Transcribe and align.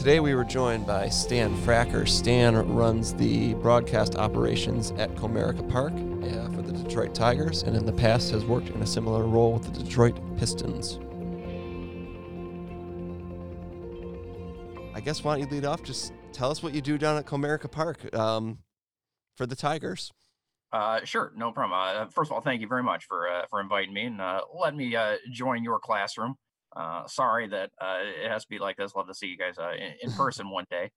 Today 0.00 0.18
we 0.18 0.34
were 0.34 0.44
joined 0.46 0.86
by 0.86 1.10
Stan 1.10 1.54
Fracker. 1.58 2.08
Stan 2.08 2.56
runs 2.74 3.12
the 3.12 3.52
broadcast 3.56 4.16
operations 4.16 4.92
at 4.92 5.14
Comerica 5.14 5.68
Park 5.68 5.92
uh, 5.92 6.50
for 6.54 6.62
the 6.62 6.72
Detroit 6.72 7.14
Tigers, 7.14 7.64
and 7.64 7.76
in 7.76 7.84
the 7.84 7.92
past 7.92 8.30
has 8.30 8.46
worked 8.46 8.70
in 8.70 8.80
a 8.80 8.86
similar 8.86 9.26
role 9.26 9.52
with 9.52 9.64
the 9.64 9.84
Detroit 9.84 10.18
Pistons. 10.38 10.98
I 14.94 15.02
guess 15.02 15.22
why 15.22 15.36
don't 15.36 15.40
you 15.40 15.54
lead 15.54 15.66
off? 15.66 15.82
Just 15.82 16.14
tell 16.32 16.50
us 16.50 16.62
what 16.62 16.72
you 16.72 16.80
do 16.80 16.96
down 16.96 17.18
at 17.18 17.26
Comerica 17.26 17.70
Park 17.70 18.14
um, 18.16 18.60
for 19.36 19.44
the 19.44 19.54
Tigers. 19.54 20.14
Uh, 20.72 21.04
sure, 21.04 21.30
no 21.36 21.52
problem. 21.52 21.78
Uh, 21.78 22.06
first 22.06 22.30
of 22.30 22.36
all, 22.36 22.40
thank 22.40 22.62
you 22.62 22.68
very 22.68 22.82
much 22.82 23.04
for 23.04 23.28
uh, 23.28 23.44
for 23.50 23.60
inviting 23.60 23.92
me 23.92 24.04
and 24.04 24.18
uh, 24.18 24.40
let 24.58 24.74
me 24.74 24.96
uh, 24.96 25.16
join 25.30 25.62
your 25.62 25.78
classroom. 25.78 26.36
Uh, 26.76 27.06
sorry 27.06 27.48
that 27.48 27.70
uh, 27.80 27.98
it 28.24 28.30
has 28.30 28.42
to 28.44 28.48
be 28.48 28.58
like 28.58 28.76
this. 28.76 28.94
Love 28.94 29.08
to 29.08 29.14
see 29.14 29.26
you 29.26 29.36
guys 29.36 29.58
uh, 29.58 29.72
in, 29.72 29.94
in 30.02 30.12
person 30.16 30.50
one 30.50 30.66
day. 30.70 30.90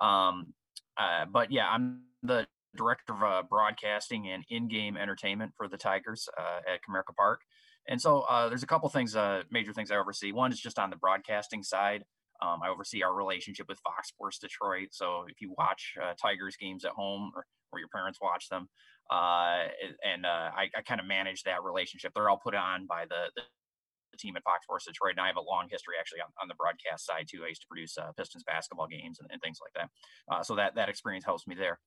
Um, 0.00 0.52
uh, 0.96 1.24
but 1.30 1.50
yeah, 1.50 1.68
I'm 1.68 2.02
the 2.22 2.46
director 2.76 3.14
of 3.14 3.22
uh, 3.22 3.42
broadcasting 3.48 4.28
and 4.28 4.44
in-game 4.50 4.96
entertainment 4.96 5.52
for 5.56 5.68
the 5.68 5.76
Tigers 5.76 6.28
uh, 6.38 6.72
at 6.72 6.80
Comerica 6.82 7.14
Park. 7.16 7.40
And 7.88 8.00
so 8.00 8.20
uh, 8.22 8.48
there's 8.48 8.62
a 8.62 8.66
couple 8.66 8.88
things, 8.90 9.16
uh, 9.16 9.42
major 9.50 9.72
things 9.72 9.90
I 9.90 9.96
oversee. 9.96 10.32
One 10.32 10.52
is 10.52 10.60
just 10.60 10.78
on 10.78 10.90
the 10.90 10.96
broadcasting 10.96 11.62
side. 11.62 12.04
Um, 12.40 12.60
I 12.62 12.68
oversee 12.68 13.02
our 13.02 13.14
relationship 13.14 13.66
with 13.68 13.78
Fox 13.80 14.08
Sports 14.08 14.38
Detroit. 14.38 14.88
So 14.92 15.24
if 15.28 15.40
you 15.40 15.54
watch 15.56 15.94
uh, 16.00 16.12
Tigers 16.20 16.56
games 16.56 16.84
at 16.84 16.92
home 16.92 17.32
or, 17.34 17.46
or 17.72 17.78
your 17.78 17.88
parents 17.88 18.18
watch 18.22 18.48
them, 18.48 18.68
uh, 19.10 19.64
and 20.04 20.26
uh, 20.26 20.50
I, 20.54 20.68
I 20.76 20.82
kind 20.86 21.00
of 21.00 21.06
manage 21.06 21.42
that 21.44 21.64
relationship. 21.64 22.12
They're 22.14 22.28
all 22.28 22.40
put 22.42 22.54
on 22.54 22.86
by 22.86 23.06
the, 23.08 23.30
the 23.34 23.42
the 24.10 24.16
team 24.16 24.36
at 24.36 24.44
Fox 24.44 24.64
Sports 24.64 24.86
Detroit, 24.86 25.12
and 25.12 25.20
I 25.20 25.26
have 25.26 25.36
a 25.36 25.42
long 25.42 25.68
history 25.70 25.94
actually 25.98 26.20
on, 26.20 26.28
on 26.40 26.48
the 26.48 26.54
broadcast 26.54 27.06
side 27.06 27.26
too. 27.30 27.42
I 27.44 27.48
used 27.48 27.62
to 27.62 27.66
produce 27.68 27.96
uh, 27.98 28.12
Pistons 28.16 28.44
basketball 28.44 28.86
games 28.86 29.18
and, 29.20 29.28
and, 29.30 29.40
things 29.40 29.58
like 29.62 29.72
that, 29.74 29.90
uh, 30.34 30.42
so 30.42 30.56
that 30.56 30.74
that 30.76 30.88
experience 30.88 31.24
helps 31.24 31.46
me 31.46 31.54
there, 31.54 31.78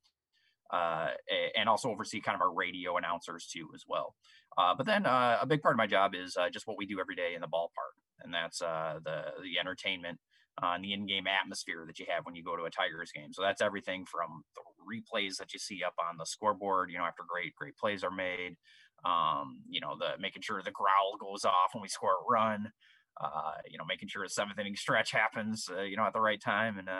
uh, 0.71 1.09
and 1.57 1.67
also 1.67 1.89
oversee 1.89 2.21
kind 2.21 2.35
of 2.35 2.41
our 2.41 2.53
radio 2.53 2.97
announcers 2.97 3.47
too 3.47 3.69
as 3.75 3.83
well. 3.87 4.15
Uh, 4.57 4.73
but 4.75 4.85
then 4.85 5.05
uh, 5.05 5.37
a 5.41 5.45
big 5.45 5.61
part 5.61 5.73
of 5.73 5.77
my 5.77 5.87
job 5.87 6.13
is 6.15 6.37
uh, 6.37 6.49
just 6.49 6.67
what 6.67 6.77
we 6.77 6.85
do 6.85 6.99
every 6.99 7.15
day 7.15 7.33
in 7.35 7.41
the 7.41 7.47
ballpark, 7.47 7.95
and 8.23 8.33
that's 8.33 8.59
the 8.59 9.01
the 9.03 9.59
entertainment. 9.59 10.19
and 10.61 10.83
the 10.83 10.93
in-game 10.93 11.25
atmosphere 11.27 11.85
that 11.87 11.97
you 11.97 12.05
have 12.09 12.25
when 12.25 12.35
you 12.35 12.43
go 12.43 12.55
to 12.55 12.63
a 12.63 12.69
Tigers 12.69 13.11
game. 13.11 13.33
So 13.33 13.41
that's 13.41 13.61
everything 13.61 14.05
from 14.05 14.43
the 14.55 14.61
replays 14.91 15.37
that 15.37 15.53
you 15.53 15.59
see 15.59 15.83
up 15.83 15.95
on 15.99 16.17
the 16.17 16.25
scoreboard, 16.25 16.91
you 16.91 16.97
know, 16.97 17.05
after 17.05 17.23
great, 17.27 17.55
great 17.55 17.77
plays 17.77 18.03
are 18.03 18.11
made, 18.11 18.57
um, 19.05 19.61
you 19.69 19.81
know, 19.81 19.95
the 19.97 20.19
making 20.19 20.41
sure 20.41 20.61
the 20.61 20.71
growl 20.71 21.17
goes 21.19 21.45
off 21.45 21.73
when 21.73 21.81
we 21.81 21.87
score 21.87 22.11
a 22.11 22.31
run. 22.31 22.71
Uh, 23.19 23.51
you 23.69 23.77
know, 23.77 23.83
making 23.85 24.07
sure 24.07 24.23
a 24.23 24.29
seventh 24.29 24.57
inning 24.57 24.75
stretch 24.75 25.11
happens, 25.11 25.69
uh, 25.77 25.81
you 25.81 25.97
know, 25.97 26.05
at 26.05 26.13
the 26.13 26.19
right 26.19 26.41
time, 26.41 26.79
and 26.79 26.87
uh, 26.87 26.91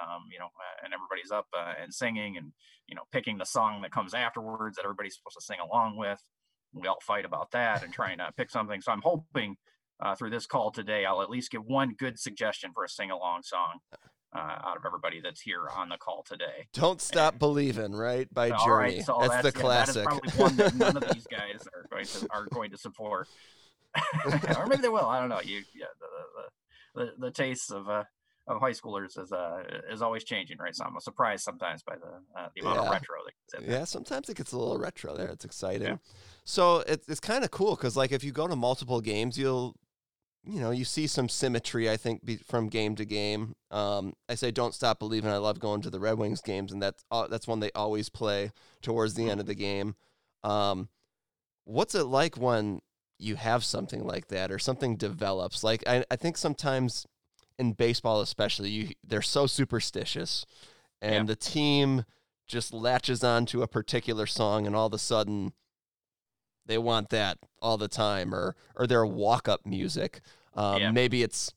um, 0.00 0.24
you 0.30 0.38
know, 0.38 0.44
uh, 0.44 0.84
and 0.84 0.92
everybody's 0.92 1.32
up 1.32 1.46
uh, 1.56 1.72
and 1.82 1.92
singing, 1.92 2.36
and 2.36 2.52
you 2.86 2.94
know, 2.94 3.02
picking 3.12 3.38
the 3.38 3.46
song 3.46 3.80
that 3.82 3.90
comes 3.90 4.12
afterwards 4.14 4.76
that 4.76 4.84
everybody's 4.84 5.16
supposed 5.16 5.36
to 5.36 5.44
sing 5.44 5.58
along 5.58 5.96
with. 5.96 6.22
We 6.74 6.86
all 6.86 6.98
fight 7.02 7.24
about 7.24 7.50
that 7.52 7.82
and 7.82 7.92
trying 7.92 8.18
to 8.18 8.30
pick 8.36 8.50
something. 8.50 8.82
So 8.82 8.92
I'm 8.92 9.00
hoping 9.02 9.56
uh, 10.04 10.14
through 10.14 10.30
this 10.30 10.46
call 10.46 10.70
today, 10.70 11.06
I'll 11.06 11.22
at 11.22 11.30
least 11.30 11.50
give 11.50 11.64
one 11.64 11.94
good 11.98 12.18
suggestion 12.18 12.70
for 12.74 12.84
a 12.84 12.88
sing 12.88 13.10
along 13.10 13.42
song 13.42 13.80
uh, 14.34 14.38
out 14.38 14.76
of 14.76 14.84
everybody 14.84 15.20
that's 15.20 15.40
here 15.40 15.68
on 15.74 15.88
the 15.88 15.96
call 15.96 16.22
today. 16.22 16.66
Don't 16.72 17.00
stop 17.00 17.34
and, 17.34 17.38
believing, 17.38 17.94
right? 17.94 18.32
By 18.32 18.50
Journey. 18.50 18.96
Right, 18.96 19.04
so 19.04 19.18
that's, 19.20 19.42
that's, 19.42 19.52
the 19.52 19.58
yeah, 19.58 19.62
classic. 19.62 20.04
That 20.04 20.20
is 20.24 20.32
probably 20.34 20.44
one 20.44 20.56
that 20.56 20.74
none 20.74 20.96
of 20.96 21.08
these 21.12 21.26
guys 21.30 21.66
are 21.74 21.86
going 21.90 22.06
to 22.06 22.28
are 22.30 22.46
going 22.52 22.70
to 22.70 22.78
support, 22.78 23.28
or 24.56 24.66
maybe 24.66 24.82
they 24.82 24.88
will. 24.88 25.06
I 25.06 25.20
don't 25.20 25.28
know. 25.28 25.40
You, 25.42 25.62
yeah, 25.74 25.86
the 26.94 27.00
the, 27.00 27.04
the, 27.04 27.26
the 27.26 27.30
tastes 27.30 27.70
of 27.70 27.88
uh, 27.88 28.04
of 28.48 28.60
high 28.60 28.72
schoolers 28.72 29.18
is 29.18 29.32
uh 29.32 29.62
is 29.90 30.02
always 30.02 30.24
changing, 30.24 30.58
right? 30.58 30.74
So 30.74 30.84
I'm 30.84 30.98
surprised 31.00 31.44
sometimes 31.44 31.82
by 31.82 31.96
the 31.96 32.38
uh, 32.38 32.48
the 32.54 32.62
amount 32.62 32.76
yeah. 32.76 32.86
of 32.86 32.90
retro 32.90 33.16
that 33.52 33.62
Yeah, 33.62 33.84
sometimes 33.84 34.28
it 34.28 34.36
gets 34.36 34.52
a 34.52 34.58
little 34.58 34.78
retro 34.78 35.16
there. 35.16 35.28
It's 35.28 35.44
exciting. 35.44 35.88
Yeah. 35.88 35.96
So 36.44 36.78
it's 36.86 37.08
it's 37.08 37.20
kind 37.20 37.44
of 37.44 37.50
cool 37.50 37.76
because 37.76 37.96
like 37.96 38.12
if 38.12 38.24
you 38.24 38.32
go 38.32 38.46
to 38.46 38.56
multiple 38.56 39.00
games, 39.00 39.38
you'll 39.38 39.74
you 40.44 40.60
know, 40.60 40.70
you 40.70 40.84
see 40.84 41.06
some 41.06 41.28
symmetry, 41.28 41.90
I 41.90 41.96
think, 41.96 42.24
be, 42.24 42.36
from 42.36 42.68
game 42.68 42.94
to 42.96 43.04
game. 43.04 43.54
Um, 43.70 44.14
I 44.28 44.34
say, 44.34 44.50
don't 44.50 44.74
stop 44.74 44.98
believing. 44.98 45.30
I 45.30 45.36
love 45.36 45.60
going 45.60 45.82
to 45.82 45.90
the 45.90 46.00
Red 46.00 46.18
Wings 46.18 46.40
games, 46.40 46.72
and 46.72 46.82
that's 46.82 47.04
uh, 47.10 47.26
that's 47.26 47.46
one 47.46 47.60
they 47.60 47.72
always 47.74 48.08
play 48.08 48.52
towards 48.80 49.14
the 49.14 49.28
end 49.28 49.40
of 49.40 49.46
the 49.46 49.54
game. 49.54 49.94
Um, 50.44 50.88
what's 51.64 51.94
it 51.94 52.04
like 52.04 52.36
when 52.36 52.80
you 53.18 53.36
have 53.36 53.64
something 53.64 54.06
like 54.06 54.28
that, 54.28 54.50
or 54.50 54.58
something 54.58 54.96
develops? 54.96 55.62
Like, 55.62 55.82
I, 55.86 56.04
I 56.10 56.16
think 56.16 56.36
sometimes 56.36 57.06
in 57.58 57.72
baseball, 57.72 58.20
especially, 58.20 58.70
you 58.70 58.88
they're 59.04 59.22
so 59.22 59.46
superstitious, 59.46 60.46
and 61.02 61.28
yeah. 61.28 61.34
the 61.34 61.36
team 61.36 62.04
just 62.46 62.72
latches 62.72 63.22
on 63.22 63.44
to 63.46 63.62
a 63.62 63.68
particular 63.68 64.24
song, 64.24 64.66
and 64.66 64.74
all 64.74 64.86
of 64.86 64.94
a 64.94 64.98
sudden 64.98 65.52
they 66.68 66.78
want 66.78 67.08
that 67.10 67.38
all 67.60 67.76
the 67.76 67.88
time, 67.88 68.32
or 68.32 68.54
or 68.76 68.86
their 68.86 69.04
walk 69.04 69.48
up 69.48 69.66
music. 69.66 70.20
Um, 70.54 70.80
yeah. 70.80 70.90
Maybe 70.92 71.22
it's 71.24 71.52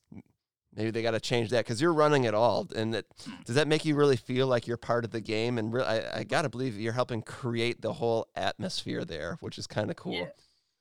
maybe 0.74 0.90
they 0.90 1.02
got 1.02 1.12
to 1.12 1.20
change 1.20 1.50
that 1.50 1.64
because 1.64 1.80
you're 1.80 1.92
running 1.92 2.24
it 2.24 2.34
all. 2.34 2.66
And 2.74 2.94
that, 2.94 3.04
does 3.44 3.56
that 3.56 3.68
make 3.68 3.84
you 3.84 3.94
really 3.94 4.16
feel 4.16 4.46
like 4.46 4.66
you're 4.66 4.76
part 4.76 5.04
of 5.04 5.10
the 5.10 5.20
game? 5.20 5.58
And 5.58 5.72
re- 5.72 5.84
I, 5.84 6.20
I 6.20 6.24
got 6.24 6.42
to 6.42 6.48
believe 6.48 6.78
you're 6.80 6.92
helping 6.94 7.22
create 7.22 7.82
the 7.82 7.92
whole 7.92 8.28
atmosphere 8.34 9.04
there, 9.04 9.36
which 9.40 9.58
is 9.58 9.66
kind 9.66 9.90
of 9.90 9.96
cool. 9.96 10.14
Yeah, 10.14 10.26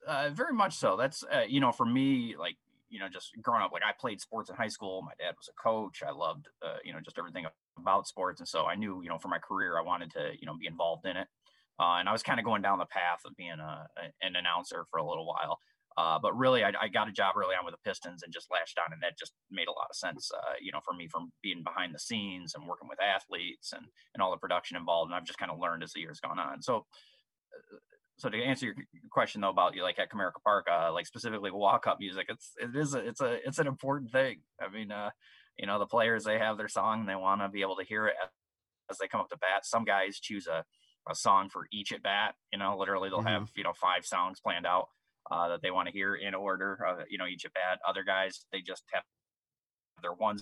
uh, 0.07 0.29
very 0.33 0.53
much 0.53 0.75
so. 0.75 0.95
That's 0.95 1.23
uh, 1.23 1.41
you 1.47 1.59
know, 1.59 1.71
for 1.71 1.85
me, 1.85 2.35
like 2.39 2.55
you 2.89 2.99
know, 2.99 3.07
just 3.07 3.31
growing 3.41 3.61
up, 3.61 3.71
like 3.71 3.83
I 3.87 3.91
played 3.97 4.19
sports 4.19 4.49
in 4.49 4.55
high 4.55 4.67
school. 4.67 5.01
My 5.01 5.13
dad 5.17 5.35
was 5.37 5.49
a 5.49 5.61
coach. 5.61 6.03
I 6.05 6.11
loved, 6.11 6.47
uh, 6.61 6.75
you 6.83 6.91
know, 6.91 6.99
just 6.99 7.17
everything 7.17 7.45
about 7.77 8.07
sports, 8.07 8.41
and 8.41 8.47
so 8.47 8.65
I 8.65 8.75
knew, 8.75 9.01
you 9.01 9.09
know, 9.09 9.17
for 9.17 9.29
my 9.29 9.39
career, 9.39 9.77
I 9.79 9.81
wanted 9.81 10.11
to, 10.11 10.31
you 10.39 10.45
know, 10.45 10.55
be 10.57 10.67
involved 10.67 11.05
in 11.05 11.15
it. 11.15 11.27
Uh, 11.81 11.97
and 11.97 12.07
I 12.07 12.11
was 12.11 12.21
kind 12.21 12.39
of 12.39 12.45
going 12.45 12.61
down 12.61 12.77
the 12.77 12.85
path 12.85 13.21
of 13.25 13.35
being 13.35 13.57
a, 13.59 13.87
an 14.21 14.35
announcer 14.35 14.85
for 14.91 14.99
a 14.99 15.07
little 15.07 15.25
while. 15.25 15.57
Uh, 15.97 16.19
but 16.21 16.37
really, 16.37 16.63
I, 16.63 16.71
I, 16.79 16.87
got 16.87 17.09
a 17.09 17.11
job 17.11 17.35
early 17.35 17.53
on 17.53 17.65
with 17.65 17.73
the 17.73 17.89
Pistons 17.89 18.23
and 18.23 18.31
just 18.31 18.47
lashed 18.49 18.79
on, 18.79 18.93
and 18.93 19.01
that 19.03 19.19
just 19.19 19.33
made 19.51 19.67
a 19.67 19.71
lot 19.71 19.87
of 19.89 19.95
sense, 19.95 20.31
uh, 20.33 20.53
you 20.61 20.71
know, 20.71 20.79
for 20.85 20.93
me 20.93 21.09
from 21.09 21.33
being 21.43 21.63
behind 21.63 21.93
the 21.93 21.99
scenes 21.99 22.53
and 22.55 22.65
working 22.65 22.87
with 22.87 23.01
athletes 23.01 23.73
and 23.73 23.85
and 24.13 24.21
all 24.21 24.31
the 24.31 24.37
production 24.37 24.77
involved. 24.77 25.09
And 25.09 25.15
I've 25.15 25.25
just 25.25 25.39
kind 25.39 25.51
of 25.51 25.59
learned 25.59 25.83
as 25.83 25.91
the 25.91 25.99
years 25.99 26.21
gone 26.21 26.39
on. 26.39 26.61
So, 26.61 26.77
uh, 26.77 27.77
so 28.17 28.29
to 28.29 28.41
answer 28.41 28.67
your 28.67 28.75
question 29.11 29.41
though 29.41 29.49
about 29.49 29.75
you 29.75 29.83
like 29.83 29.99
at 29.99 30.09
Comerica 30.09 30.41
Park, 30.45 30.67
uh, 30.71 30.93
like 30.93 31.07
specifically 31.07 31.51
walk 31.51 31.87
up 31.87 31.97
music, 31.99 32.27
it's 32.29 32.51
it 32.57 32.73
is 32.73 32.93
a, 32.93 32.99
it's 32.99 33.19
a 33.19 33.39
it's 33.45 33.59
an 33.59 33.67
important 33.67 34.11
thing. 34.11 34.41
I 34.61 34.71
mean, 34.71 34.93
uh, 34.93 35.09
you 35.57 35.67
know, 35.67 35.77
the 35.77 35.85
players 35.85 36.23
they 36.23 36.39
have 36.39 36.57
their 36.57 36.69
song 36.69 37.01
and 37.01 37.09
they 37.09 37.15
want 37.15 37.41
to 37.41 37.49
be 37.49 37.63
able 37.63 37.75
to 37.75 37.83
hear 37.83 38.07
it 38.07 38.15
as 38.89 38.97
they 38.97 39.09
come 39.09 39.19
up 39.19 39.29
to 39.29 39.37
bat. 39.37 39.65
Some 39.65 39.83
guys 39.83 40.19
choose 40.21 40.47
a 40.47 40.63
a 41.09 41.15
song 41.15 41.49
for 41.49 41.67
each 41.71 41.91
at 41.91 42.03
bat. 42.03 42.35
You 42.51 42.59
know, 42.59 42.77
literally 42.77 43.09
they'll 43.09 43.19
mm-hmm. 43.19 43.27
have 43.27 43.49
you 43.55 43.63
know 43.63 43.73
five 43.73 44.05
songs 44.05 44.39
planned 44.39 44.65
out 44.65 44.87
uh, 45.31 45.49
that 45.49 45.61
they 45.61 45.71
want 45.71 45.87
to 45.87 45.93
hear 45.93 46.15
in 46.15 46.33
order. 46.33 46.79
Uh, 46.87 47.03
you 47.09 47.17
know, 47.17 47.27
each 47.27 47.45
at 47.45 47.53
bat. 47.53 47.79
Other 47.87 48.03
guys 48.03 48.45
they 48.51 48.61
just 48.61 48.83
have 48.93 49.03
their 50.01 50.13
one 50.13 50.39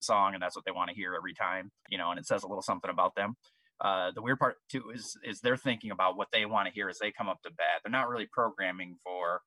song 0.00 0.34
and 0.34 0.42
that's 0.42 0.54
what 0.54 0.64
they 0.64 0.70
want 0.70 0.90
to 0.90 0.94
hear 0.96 1.14
every 1.14 1.34
time. 1.34 1.70
You 1.88 1.98
know, 1.98 2.10
and 2.10 2.18
it 2.18 2.26
says 2.26 2.42
a 2.42 2.48
little 2.48 2.62
something 2.62 2.90
about 2.90 3.14
them. 3.14 3.36
Uh, 3.80 4.10
the 4.12 4.22
weird 4.22 4.38
part 4.38 4.56
too 4.68 4.90
is 4.92 5.16
is 5.22 5.40
they're 5.40 5.56
thinking 5.56 5.90
about 5.90 6.16
what 6.16 6.28
they 6.32 6.44
want 6.46 6.66
to 6.66 6.74
hear 6.74 6.88
as 6.88 6.98
they 6.98 7.12
come 7.12 7.28
up 7.28 7.40
to 7.42 7.50
bat. 7.50 7.80
They're 7.82 7.92
not 7.92 8.08
really 8.08 8.26
programming 8.26 8.96
for 9.04 9.40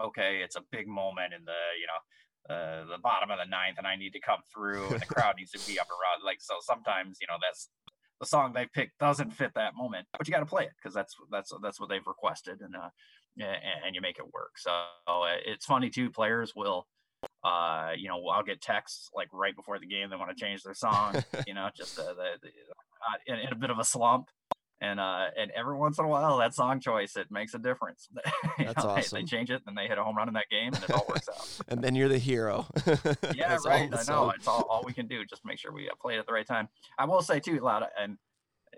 okay, 0.00 0.40
it's 0.44 0.56
a 0.56 0.62
big 0.70 0.86
moment 0.86 1.32
in 1.34 1.44
the 1.44 1.60
you 1.80 1.86
know 1.86 2.00
uh, 2.54 2.84
the 2.84 3.00
bottom 3.02 3.30
of 3.30 3.38
the 3.38 3.48
ninth, 3.48 3.78
and 3.78 3.86
I 3.86 3.96
need 3.96 4.12
to 4.12 4.20
come 4.20 4.40
through, 4.52 4.92
and 4.92 5.00
the 5.00 5.06
crowd 5.06 5.34
needs 5.38 5.50
to 5.52 5.62
be 5.66 5.80
up 5.80 5.88
around. 5.88 6.22
Like 6.24 6.38
so, 6.40 6.54
sometimes 6.60 7.18
you 7.20 7.26
know 7.26 7.40
that's 7.40 7.68
the 8.20 8.26
song 8.26 8.52
they 8.52 8.66
picked 8.72 8.98
doesn't 8.98 9.32
fit 9.32 9.52
that 9.54 9.74
moment, 9.76 10.06
but 10.16 10.26
you 10.26 10.32
got 10.32 10.40
to 10.40 10.46
play 10.46 10.64
it 10.64 10.72
because 10.76 10.94
that's 10.94 11.14
that's 11.30 11.52
that's 11.62 11.80
what 11.80 11.88
they've 11.88 12.06
requested, 12.06 12.60
and 12.60 12.74
uh, 12.76 12.88
and 13.84 13.94
you 13.94 14.00
make 14.00 14.18
it 14.18 14.32
work. 14.32 14.52
So 14.56 14.70
uh, 14.70 15.36
it's 15.44 15.66
funny 15.66 15.90
too. 15.90 16.10
Players 16.10 16.52
will, 16.54 16.86
uh, 17.42 17.90
you 17.96 18.08
know, 18.08 18.24
I'll 18.28 18.42
get 18.42 18.60
texts 18.60 19.10
like 19.14 19.28
right 19.32 19.54
before 19.54 19.78
the 19.78 19.86
game 19.86 20.10
they 20.10 20.16
want 20.16 20.36
to 20.36 20.44
change 20.44 20.62
their 20.62 20.74
song, 20.74 21.22
you 21.46 21.54
know, 21.54 21.68
just 21.76 21.98
uh, 21.98 22.14
the, 22.14 22.38
the 22.42 22.48
uh, 22.48 23.18
in, 23.26 23.38
in, 23.40 23.52
a 23.52 23.56
bit 23.56 23.70
of 23.70 23.78
a 23.78 23.84
slump. 23.84 24.28
And 24.84 25.00
uh, 25.00 25.26
and 25.38 25.50
every 25.52 25.76
once 25.76 25.98
in 25.98 26.04
a 26.04 26.08
while, 26.08 26.36
that 26.38 26.54
song 26.54 26.78
choice 26.78 27.16
it 27.16 27.30
makes 27.30 27.54
a 27.54 27.58
difference. 27.58 28.08
That's 28.58 28.84
know, 28.84 28.90
awesome. 28.90 29.16
They, 29.16 29.22
they, 29.22 29.26
change 29.26 29.50
it, 29.50 29.62
and 29.66 29.76
they 29.76 29.86
hit 29.86 29.96
a 29.96 30.04
home 30.04 30.14
run 30.14 30.28
in 30.28 30.34
that 30.34 30.50
game, 30.50 30.74
and 30.74 30.84
it 30.84 30.90
all 30.90 31.06
works 31.08 31.26
out. 31.28 31.48
and 31.68 31.82
then 31.82 31.94
you're 31.94 32.08
the 32.08 32.18
hero. 32.18 32.66
yeah, 33.34 33.56
right. 33.64 33.88
I 33.90 34.02
know. 34.06 34.30
It's 34.36 34.46
all, 34.46 34.66
all 34.68 34.82
we 34.84 34.92
can 34.92 35.06
do. 35.06 35.24
Just 35.24 35.42
make 35.42 35.58
sure 35.58 35.72
we 35.72 35.88
uh, 35.88 35.94
play 36.02 36.16
it 36.16 36.18
at 36.18 36.26
the 36.26 36.34
right 36.34 36.46
time. 36.46 36.68
I 36.98 37.06
will 37.06 37.22
say 37.22 37.40
too, 37.40 37.66
of 37.66 37.82
and 37.98 38.18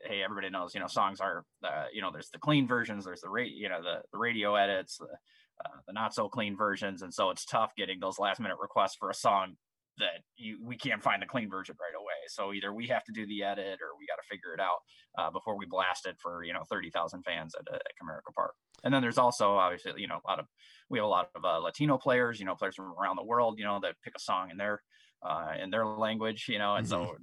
hey, 0.05 0.23
everybody 0.23 0.49
knows, 0.49 0.75
you 0.75 0.81
know, 0.81 0.87
songs 0.87 1.20
are, 1.20 1.44
uh, 1.64 1.87
you 1.93 2.03
know, 2.03 2.11
there's 2.12 2.29
the 2.31 2.38
clean 2.38 2.69
versions, 2.69 3.05
there's 3.05 3.23
the 3.23 3.31
rate, 3.31 3.53
you 3.53 3.69
know, 3.69 3.82
the, 3.82 4.03
the 4.12 4.19
radio 4.19 4.55
edits, 4.55 4.99
the, 4.99 5.06
uh, 5.06 5.76
the 5.87 5.93
not 5.93 6.14
so 6.14 6.29
clean 6.29 6.56
versions, 6.56 7.03
and 7.03 7.12
so 7.12 7.31
it's 7.31 7.44
tough 7.44 7.73
getting 7.76 7.99
those 7.99 8.19
last 8.19 8.38
minute 8.38 8.58
requests 8.61 8.94
for 8.94 9.11
a 9.11 9.14
song 9.14 9.56
that 9.98 10.22
you 10.37 10.58
we 10.64 10.76
can't 10.76 11.02
find 11.02 11.22
the 11.22 11.26
clean 11.26 11.50
version 11.50 11.76
right 11.81 11.96
away. 11.98 12.20
So 12.28 12.52
either 12.52 12.72
we 12.72 12.87
have 12.88 13.04
to 13.04 13.12
do 13.12 13.26
the 13.26 13.43
edit 13.43 13.81
or 13.81 13.96
we 13.98 14.06
got 14.06 14.16
to 14.16 14.28
figure 14.28 14.54
it 14.54 14.60
out 14.60 14.81
uh, 15.19 15.31
before 15.31 15.56
we 15.56 15.66
blast 15.66 16.06
it 16.06 16.16
for 16.20 16.44
you 16.44 16.52
know 16.52 16.62
thirty 16.70 16.90
thousand 16.90 17.22
fans 17.22 17.54
at, 17.54 17.72
at 17.75 17.93
Comerica 18.02 18.34
Park. 18.34 18.54
And 18.84 18.93
then 18.93 19.02
there's 19.02 19.19
also 19.19 19.54
obviously 19.54 19.93
you 19.96 20.08
know 20.08 20.20
a 20.25 20.28
lot 20.28 20.38
of 20.38 20.46
we 20.90 20.98
have 20.98 21.06
a 21.06 21.08
lot 21.08 21.31
of 21.34 21.44
uh, 21.44 21.58
Latino 21.58 21.98
players, 21.98 22.38
you 22.38 22.46
know, 22.46 22.54
players 22.54 22.76
from 22.76 22.93
around 23.00 23.16
the 23.16 23.25
world, 23.25 23.58
you 23.58 23.64
know, 23.64 23.81
that 23.82 23.96
pick 24.04 24.14
a 24.16 24.20
song 24.20 24.50
in 24.50 24.56
their 24.56 24.82
uh, 25.22 25.52
in 25.60 25.70
their 25.70 25.87
language, 25.87 26.46
you 26.48 26.58
know, 26.58 26.76
and 26.76 26.87
mm-hmm. 26.87 27.06
so 27.06 27.16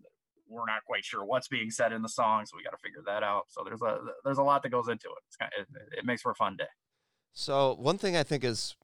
we're 0.49 0.65
not 0.65 0.83
quite 0.85 1.03
sure 1.03 1.25
what's 1.25 1.47
being 1.47 1.71
said 1.71 1.91
in 1.91 2.01
the 2.01 2.09
song, 2.09 2.45
so 2.45 2.57
we 2.57 2.63
got 2.63 2.71
to 2.71 2.77
figure 2.83 3.01
that 3.05 3.23
out. 3.23 3.43
So 3.49 3.63
there's 3.65 3.81
a 3.81 3.99
there's 4.23 4.37
a 4.37 4.43
lot 4.43 4.63
that 4.63 4.69
goes 4.69 4.87
into 4.87 5.07
it. 5.07 5.37
Kind 5.39 5.51
of, 5.59 5.65
it, 5.75 5.99
it 5.99 6.05
makes 6.05 6.21
for 6.21 6.31
a 6.31 6.35
fun 6.35 6.55
day. 6.57 6.65
So 7.31 7.75
one 7.75 7.97
thing 7.97 8.15
I 8.15 8.23
think 8.23 8.43
is 8.43 8.75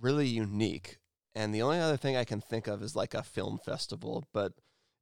really 0.00 0.26
unique, 0.26 0.98
and 1.36 1.54
the 1.54 1.60
only 1.60 1.78
other 1.78 1.98
thing 1.98 2.16
I 2.16 2.24
can 2.24 2.40
think 2.40 2.66
of 2.66 2.82
is 2.82 2.96
like 2.96 3.12
a 3.12 3.22
film 3.22 3.58
festival. 3.58 4.24
But 4.32 4.54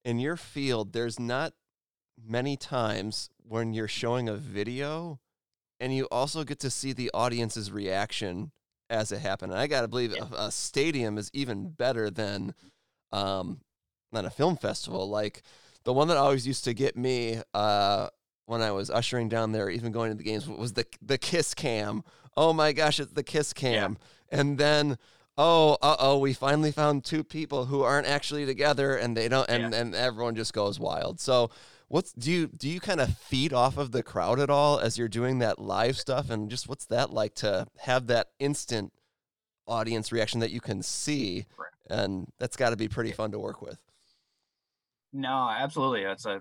in 0.05 0.19
your 0.19 0.37
field, 0.37 0.93
there's 0.93 1.21
not 1.21 1.53
many 2.21 2.57
times 2.57 3.31
when 3.39 3.73
you're 3.73 3.87
showing 3.87 4.29
a 4.29 4.35
video, 4.35 5.21
and 5.79 5.95
you 5.95 6.07
also 6.11 6.43
get 6.43 6.59
to 6.61 6.71
see 6.71 6.93
the 6.93 7.13
audience's 7.15 7.71
reaction 7.71 8.51
as 8.91 9.13
it 9.13 9.21
happened. 9.21 9.53
And 9.53 9.61
I 9.61 9.69
got 9.69 9.83
to 9.83 9.89
believe 9.89 10.13
yeah. 10.13 10.25
a, 10.33 10.47
a, 10.47 10.51
stadium 10.51 11.19
is 11.19 11.31
even 11.33 11.71
better 11.71 12.11
than 12.11 12.53
um, 13.13 13.61
than 14.11 14.25
a 14.25 14.31
film 14.31 14.57
festival. 14.57 15.09
Like 15.09 15.43
the 15.85 15.93
one 15.93 16.09
that 16.09 16.17
always 16.17 16.49
used 16.49 16.65
to 16.65 16.75
get 16.75 16.97
me 16.97 17.41
uh, 17.55 18.09
when 18.47 18.61
I 18.61 18.73
was 18.73 18.91
ushering 18.91 19.29
down 19.29 19.53
there, 19.53 19.71
even 19.71 19.93
going 19.93 20.11
to 20.11 20.17
the 20.17 20.25
games, 20.25 20.49
was 20.49 20.73
the 20.73 20.85
the 21.01 21.17
kiss 21.17 21.55
cam. 21.55 22.03
Oh 22.37 22.53
my 22.53 22.73
gosh, 22.73 22.99
it's 22.99 23.13
the 23.13 23.23
kiss 23.23 23.53
cam, 23.53 23.99
yeah. 24.33 24.41
and 24.41 24.59
then 24.59 24.99
oh 25.37 25.77
uh 25.83 25.97
oh, 25.99 26.19
we 26.19 26.33
finally 26.33 26.73
found 26.73 27.05
two 27.05 27.25
people 27.25 27.67
who 27.67 27.83
aren't 27.83 28.07
actually 28.07 28.47
together, 28.47 28.97
and 28.97 29.17
they 29.17 29.29
don't, 29.29 29.49
and 29.49 29.73
yeah. 29.73 29.81
and 29.81 29.95
everyone 29.95 30.35
just 30.35 30.53
goes 30.53 30.79
wild. 30.79 31.21
So. 31.21 31.51
What's 31.89 32.13
do 32.13 32.33
you 32.33 32.47
do 32.49 32.69
you 32.69 32.81
kind 32.81 32.99
of 32.99 33.15
feed 33.19 33.53
off 33.53 33.77
of 33.77 33.93
the 33.93 34.03
crowd 34.03 34.41
at 34.41 34.49
all 34.49 34.81
as 34.81 34.97
you're 34.99 35.07
doing 35.07 35.39
that 35.41 35.61
live 35.61 35.99
stuff 35.99 36.31
and 36.31 36.51
just 36.51 36.67
what's 36.67 36.87
that 36.87 37.13
like 37.13 37.35
to 37.37 37.67
have 37.81 38.07
that 38.07 38.31
instant 38.41 38.93
audience 39.67 40.11
reaction 40.11 40.41
that 40.41 40.51
you 40.51 40.63
can 40.63 40.83
see 40.83 41.45
and 41.89 42.33
that's 42.39 42.57
got 42.57 42.71
to 42.71 42.77
be 42.77 42.89
pretty 42.89 43.13
fun 43.13 43.31
to 43.31 43.39
work 43.39 43.61
with 43.61 43.79
no, 45.15 45.49
absolutely. 45.49 46.03
That's 46.03 46.27
a, 46.27 46.31
a, 46.31 46.35
a 46.35 46.41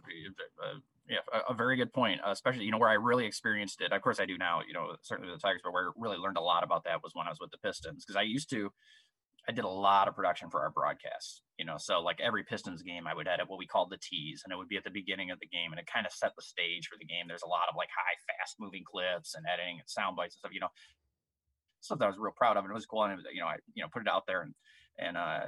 yeah, 1.14 1.20
a, 1.32 1.52
a, 1.52 1.56
very 1.56 1.76
good 1.76 1.94
point. 1.94 2.22
Uh, 2.26 2.32
especially, 2.32 2.66
you 2.66 2.72
know, 2.72 2.80
where 2.80 2.90
I 2.90 2.94
really 2.94 3.26
experienced 3.26 3.82
it. 3.82 3.92
Of 3.92 4.02
course, 4.02 4.20
I 4.20 4.26
do 4.26 4.38
now. 4.38 4.62
You 4.68 4.74
know, 4.74 4.96
certainly 5.02 5.32
the 5.32 5.40
Tigers, 5.40 5.62
but 5.64 5.74
where 5.74 5.90
I 5.90 5.92
really 5.96 6.18
learned 6.18 6.38
a 6.38 6.42
lot 6.42 6.64
about 6.64 6.84
that 6.86 7.04
was 7.04 7.12
when 7.14 7.28
I 7.28 7.30
was 7.30 7.40
with 7.40 7.52
the 7.52 7.60
Pistons 7.60 8.04
because 8.04 8.18
I 8.18 8.24
used 8.24 8.50
to. 8.50 8.72
I 9.48 9.52
did 9.52 9.66
a 9.66 9.70
lot 9.70 10.08
of 10.08 10.16
production 10.16 10.50
for 10.50 10.62
our 10.62 10.72
broadcasts, 10.72 11.42
you 11.60 11.66
know. 11.66 11.76
So 11.78 12.00
like 12.00 12.22
every 12.22 12.44
Pistons 12.44 12.82
game, 12.82 13.06
I 13.08 13.14
would 13.14 13.28
edit 13.28 13.50
what 13.50 13.60
we 13.60 13.68
called 13.68 13.92
the 13.92 14.00
tease, 14.02 14.42
and 14.44 14.54
it 14.54 14.58
would 14.58 14.70
be 14.70 14.78
at 14.78 14.86
the 14.86 14.90
beginning 14.90 15.32
of 15.32 15.40
the 15.40 15.48
game, 15.48 15.72
and 15.72 15.80
it 15.80 15.86
kind 15.86 16.06
of 16.06 16.14
set 16.14 16.32
the 16.36 16.42
stage 16.42 16.88
for 16.88 16.98
the 16.98 17.06
game. 17.06 17.26
There's 17.28 17.44
a 17.44 17.52
lot 17.52 17.68
of 17.70 17.76
like 17.76 17.90
high, 17.92 18.16
fast 18.26 18.56
moving 18.60 18.84
clips 18.88 19.36
and 19.36 19.46
editing 19.52 19.80
and 19.80 19.90
sound 19.90 20.16
bites 20.16 20.36
and 20.36 20.40
stuff, 20.40 20.54
you 20.54 20.62
know. 20.62 20.72
Stuff 21.82 22.00
that 22.00 22.06
I 22.06 22.08
was 22.08 22.18
real 22.18 22.32
proud 22.32 22.56
of, 22.56 22.64
and 22.64 22.72
it 22.72 22.74
was 22.74 22.86
cool. 22.86 23.04
And 23.04 23.20
you 23.34 23.42
know, 23.42 23.48
I 23.48 23.58
you 23.76 23.84
know 23.84 23.90
put 23.92 24.02
it 24.02 24.08
out 24.08 24.24
there, 24.26 24.42
and 24.42 24.56
and 25.00 25.18
uh, 25.18 25.46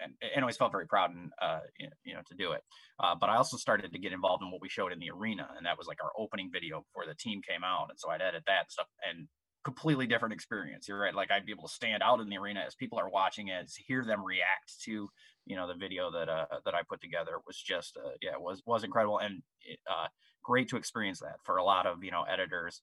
and, 0.00 0.12
and 0.34 0.42
always 0.42 0.56
felt 0.56 0.72
very 0.72 0.86
proud 0.86 1.10
and 1.14 1.32
uh, 1.40 1.60
you 2.04 2.14
know 2.14 2.20
to 2.26 2.34
do 2.34 2.52
it. 2.52 2.62
Uh, 3.02 3.14
but 3.18 3.28
I 3.28 3.36
also 3.36 3.56
started 3.56 3.92
to 3.92 3.98
get 3.98 4.12
involved 4.12 4.42
in 4.42 4.50
what 4.50 4.60
we 4.60 4.68
showed 4.68 4.92
in 4.92 4.98
the 4.98 5.10
arena, 5.10 5.48
and 5.56 5.66
that 5.66 5.78
was 5.78 5.86
like 5.86 6.02
our 6.02 6.12
opening 6.18 6.50
video 6.52 6.80
before 6.82 7.06
the 7.06 7.14
team 7.14 7.40
came 7.48 7.64
out, 7.64 7.86
and 7.90 7.98
so 7.98 8.10
I'd 8.10 8.22
edit 8.22 8.44
that 8.46 8.70
stuff 8.70 8.86
and 9.08 9.28
completely 9.64 10.06
different 10.06 10.32
experience. 10.32 10.86
You're 10.86 11.00
right, 11.00 11.14
like 11.14 11.30
I'd 11.30 11.46
be 11.46 11.52
able 11.52 11.66
to 11.66 11.74
stand 11.74 12.02
out 12.02 12.20
in 12.20 12.28
the 12.28 12.36
arena 12.36 12.62
as 12.66 12.74
people 12.74 12.98
are 12.98 13.10
watching 13.10 13.48
it, 13.48 13.70
hear 13.86 14.04
them 14.04 14.24
react 14.24 14.80
to 14.84 15.08
you 15.46 15.56
know 15.56 15.66
the 15.66 15.74
video 15.74 16.10
that 16.10 16.28
uh, 16.28 16.46
that 16.64 16.74
I 16.74 16.82
put 16.88 17.00
together 17.00 17.32
was 17.46 17.56
just 17.56 17.96
uh, 17.96 18.10
yeah 18.20 18.32
it 18.32 18.40
was 18.40 18.62
was 18.66 18.84
incredible 18.84 19.18
and 19.18 19.42
uh, 19.90 20.08
great 20.44 20.68
to 20.68 20.76
experience 20.76 21.20
that 21.20 21.36
for 21.44 21.56
a 21.56 21.64
lot 21.64 21.86
of 21.86 22.04
you 22.04 22.10
know 22.10 22.22
editors 22.22 22.82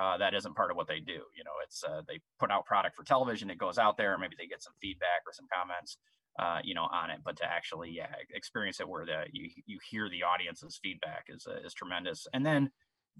uh, 0.00 0.16
that 0.18 0.34
isn't 0.34 0.56
part 0.56 0.70
of 0.70 0.76
what 0.76 0.88
they 0.88 1.00
do. 1.00 1.20
You 1.36 1.44
know, 1.44 1.56
it's 1.64 1.84
uh, 1.84 2.02
they 2.08 2.20
put 2.38 2.50
out 2.50 2.64
product 2.64 2.96
for 2.96 3.04
television, 3.04 3.50
it 3.50 3.58
goes 3.58 3.78
out 3.78 3.96
there, 3.96 4.16
maybe 4.18 4.36
they 4.38 4.46
get 4.46 4.62
some 4.62 4.72
feedback 4.80 5.22
or 5.26 5.32
some 5.32 5.46
comments, 5.52 5.98
uh, 6.38 6.60
you 6.64 6.74
know, 6.74 6.88
on 6.92 7.10
it. 7.10 7.18
But 7.24 7.36
to 7.38 7.44
actually, 7.44 7.90
yeah, 7.90 8.08
experience 8.34 8.80
it 8.80 8.88
where 8.88 9.04
the 9.04 9.24
you 9.32 9.50
you 9.66 9.78
hear 9.90 10.08
the 10.08 10.22
audience's 10.22 10.80
feedback 10.82 11.26
is 11.28 11.46
uh, 11.46 11.60
is 11.66 11.74
tremendous. 11.74 12.26
And 12.32 12.44
then 12.46 12.70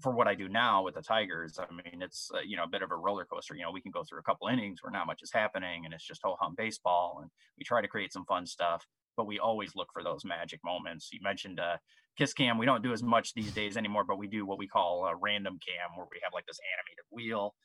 for 0.01 0.13
what 0.13 0.27
I 0.27 0.33
do 0.33 0.49
now 0.49 0.83
with 0.83 0.95
the 0.95 1.01
Tigers, 1.01 1.59
I 1.59 1.71
mean, 1.71 2.01
it's 2.01 2.31
uh, 2.33 2.39
you 2.39 2.57
know 2.57 2.63
a 2.63 2.69
bit 2.69 2.81
of 2.81 2.91
a 2.91 2.95
roller 2.95 3.25
coaster. 3.25 3.55
You 3.55 3.63
know, 3.63 3.71
we 3.71 3.81
can 3.81 3.91
go 3.91 4.03
through 4.03 4.19
a 4.19 4.23
couple 4.23 4.47
innings 4.47 4.79
where 4.81 4.91
not 4.91 5.05
much 5.05 5.21
is 5.21 5.31
happening, 5.31 5.85
and 5.85 5.93
it's 5.93 6.05
just 6.05 6.21
ho 6.23 6.35
hum 6.39 6.55
baseball, 6.57 7.19
and 7.21 7.29
we 7.57 7.63
try 7.63 7.81
to 7.81 7.87
create 7.87 8.11
some 8.11 8.25
fun 8.25 8.45
stuff 8.45 8.85
but 9.17 9.27
we 9.27 9.39
always 9.39 9.75
look 9.75 9.89
for 9.93 10.03
those 10.03 10.23
magic 10.25 10.59
moments. 10.63 11.09
You 11.11 11.19
mentioned 11.21 11.59
uh, 11.59 11.77
Kiss 12.17 12.33
Cam. 12.33 12.57
We 12.57 12.65
don't 12.65 12.83
do 12.83 12.93
as 12.93 13.03
much 13.03 13.33
these 13.33 13.51
days 13.51 13.77
anymore, 13.77 14.03
but 14.03 14.17
we 14.17 14.27
do 14.27 14.45
what 14.45 14.57
we 14.57 14.67
call 14.67 15.05
a 15.05 15.15
random 15.15 15.59
cam, 15.65 15.97
where 15.97 16.07
we 16.11 16.19
have 16.23 16.33
like 16.33 16.45
this 16.45 16.59
animated 16.77 17.05
wheel. 17.11 17.55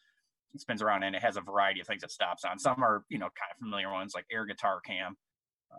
It 0.54 0.60
spins 0.60 0.82
around 0.82 1.02
and 1.02 1.14
it 1.14 1.22
has 1.22 1.36
a 1.36 1.40
variety 1.40 1.80
of 1.80 1.86
things 1.86 2.02
it 2.02 2.10
stops 2.10 2.44
on. 2.44 2.58
Some 2.58 2.82
are, 2.82 3.04
you 3.08 3.18
know, 3.18 3.26
kind 3.26 3.50
of 3.52 3.58
familiar 3.58 3.92
ones 3.92 4.12
like 4.14 4.24
air 4.30 4.46
guitar 4.46 4.80
cam. 4.80 5.16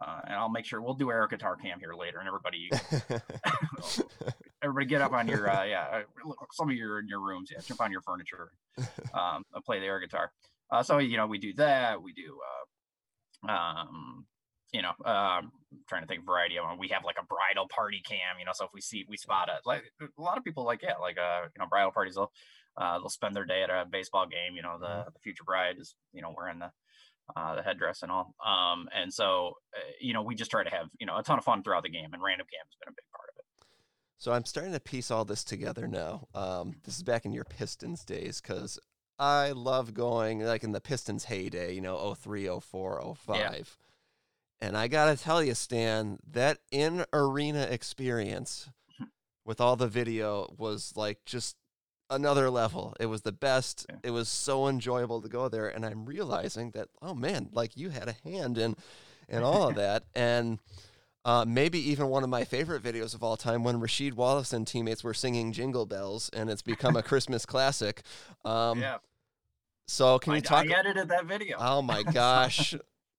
Uh, 0.02 0.20
and 0.26 0.36
I'll 0.36 0.50
make 0.50 0.66
sure 0.66 0.82
we'll 0.82 0.94
do 0.94 1.10
air 1.10 1.28
guitar 1.28 1.56
cam 1.56 1.80
here 1.80 1.94
later. 1.94 2.20
And 2.20 2.28
everybody, 2.28 2.70
everybody, 4.62 4.86
get 4.86 5.02
up 5.02 5.14
on 5.14 5.28
your 5.28 5.50
uh, 5.50 5.64
yeah. 5.64 6.04
Uh, 6.26 6.32
some 6.52 6.70
of 6.70 6.76
you 6.76 6.86
are 6.88 7.00
in 7.00 7.08
your 7.08 7.22
rooms, 7.22 7.50
yeah. 7.52 7.62
Jump 7.66 7.82
on 7.82 7.92
your 7.92 8.02
furniture, 8.02 8.52
um, 9.14 9.44
and 9.54 9.64
play 9.66 9.80
the 9.80 9.86
air 9.86 10.00
guitar. 10.00 10.32
Uh, 10.72 10.84
so 10.84 10.98
you 10.98 11.18
know, 11.18 11.26
we 11.26 11.40
do 11.40 11.54
that. 11.54 12.02
We 12.02 12.14
do 12.14 12.38
uh, 13.48 13.52
um, 13.52 14.26
you 14.74 14.82
know, 14.82 14.92
um, 15.06 15.52
trying 15.88 16.02
to 16.02 16.08
think 16.08 16.26
variety 16.26 16.58
of 16.58 16.68
them. 16.68 16.78
We 16.78 16.90
have 16.90 17.06
like 17.06 17.18
a 17.20 17.26
bridal 17.26 17.68
party 17.70 18.02
cam, 18.06 18.40
you 18.40 18.46
know. 18.46 18.52
So 18.54 18.66
if 18.66 18.72
we 18.74 18.82
see 18.82 19.06
we 19.08 19.18
spot 19.18 19.50
it, 19.50 19.66
like 19.66 19.84
a 20.02 20.22
lot 20.22 20.38
of 20.38 20.44
people 20.44 20.66
like 20.66 20.82
yeah, 20.84 20.96
like 21.00 21.18
uh, 21.18 21.44
you 21.56 21.60
know, 21.60 21.68
bridal 21.70 21.92
parties. 21.92 22.16
They'll 22.16 22.32
uh, 22.78 23.00
they'll 23.00 23.10
spend 23.10 23.36
their 23.36 23.46
day 23.46 23.64
at 23.64 23.70
a 23.70 23.86
baseball 23.90 24.28
game. 24.28 24.56
You 24.56 24.62
know, 24.62 24.78
the 24.80 24.88
mm-hmm. 24.88 25.10
the 25.14 25.20
future 25.20 25.44
bride 25.44 25.76
is 25.80 25.96
you 26.14 26.22
know 26.22 26.34
wearing 26.36 26.60
the 26.60 26.72
uh, 27.36 27.56
the 27.56 27.64
headdress 27.64 28.04
and 28.04 28.12
all. 28.12 28.34
Um, 28.46 28.88
and 28.96 29.14
so 29.14 29.54
uh, 29.76 29.80
you 30.02 30.14
know, 30.14 30.22
we 30.22 30.36
just 30.36 30.52
try 30.52 30.64
to 30.64 30.70
have 30.70 30.88
you 31.00 31.06
know 31.06 31.18
a 31.18 31.24
ton 31.24 31.38
of 31.38 31.46
fun 31.46 31.64
throughout 31.64 31.84
the 31.84 31.90
game, 31.90 32.14
and 32.14 32.22
random 32.22 32.48
cam 32.52 32.66
has 32.66 32.76
been 32.80 32.90
a 32.90 32.96
big 32.96 33.06
part 33.16 33.30
of 33.30 33.40
it. 33.40 33.46
So 34.18 34.32
I'm 34.34 34.46
starting 34.46 34.74
to 34.74 34.80
piece 34.80 35.12
all 35.12 35.26
this 35.26 35.44
together 35.44 35.88
now. 35.88 36.28
Um, 36.34 36.76
this 36.84 36.98
is 36.98 37.04
back 37.04 37.26
in 37.26 37.32
your 37.32 37.44
Pistons 37.44 38.04
days 38.04 38.42
because 38.42 38.80
I 39.20 39.52
love 39.52 39.94
going 39.94 40.40
like 40.40 40.64
in 40.64 40.72
the 40.72 40.82
Pistons 40.82 41.26
heyday, 41.26 41.74
you 41.74 41.82
know, 41.82 42.14
03, 42.14 42.50
04, 42.60 43.16
05. 43.16 43.38
Yeah. 43.38 43.62
And 44.60 44.76
I 44.76 44.88
got 44.88 45.16
to 45.16 45.24
tell 45.24 45.44
you, 45.44 45.54
Stan, 45.54 46.18
that 46.32 46.60
in 46.72 47.06
arena 47.14 47.64
experience 47.64 48.70
with 49.46 49.62
all 49.62 49.76
the 49.76 49.88
video 49.88 50.54
was 50.58 50.94
like 50.96 51.20
just 51.26 51.56
another 52.10 52.50
level. 52.50 52.96
It 53.00 53.06
was 53.06 53.22
the 53.22 53.32
best. 53.32 53.86
Yeah. 53.90 53.96
It 54.04 54.12
was 54.12 54.30
so 54.30 54.68
enjoyable 54.68 55.22
to 55.22 55.30
go 55.30 55.48
there. 55.48 55.68
And 55.68 55.86
I'm 55.86 56.06
realizing 56.06 56.72
that, 56.72 56.90
oh 57.02 57.14
man, 57.14 57.50
like 57.52 57.78
you 57.78 57.90
had 57.90 58.10
a 58.10 58.30
hand 58.30 58.58
in, 58.58 58.76
in 59.30 59.44
all 59.44 59.70
of 59.70 59.76
that. 59.78 60.04
And 60.16 60.60
uh, 61.24 61.46
maybe 61.46 61.78
even 61.92 62.08
one 62.08 62.24
of 62.24 62.30
my 62.30 62.46
favorite 62.46 62.82
videos 62.82 63.14
of 63.14 63.22
all 63.22 63.36
time 63.36 63.64
when 63.64 63.82
Rasheed 63.82 64.14
Wallace 64.14 64.54
and 64.54 64.66
teammates 64.66 65.04
were 65.04 65.14
singing 65.14 65.52
Jingle 65.52 65.86
Bells, 65.86 66.30
and 66.32 66.50
it's 66.50 66.62
become 66.62 66.96
a 66.96 67.04
Christmas 67.04 67.46
classic. 67.46 68.02
Um, 68.46 68.80
yeah. 68.80 68.98
So 69.88 70.20
can 70.20 70.34
I, 70.34 70.36
you 70.38 70.42
talk? 70.42 70.66
I 70.66 70.80
edited 70.80 71.10
that 71.10 71.26
video. 71.26 71.58
Oh 71.60 71.82
my 71.82 72.04
gosh. 72.14 72.76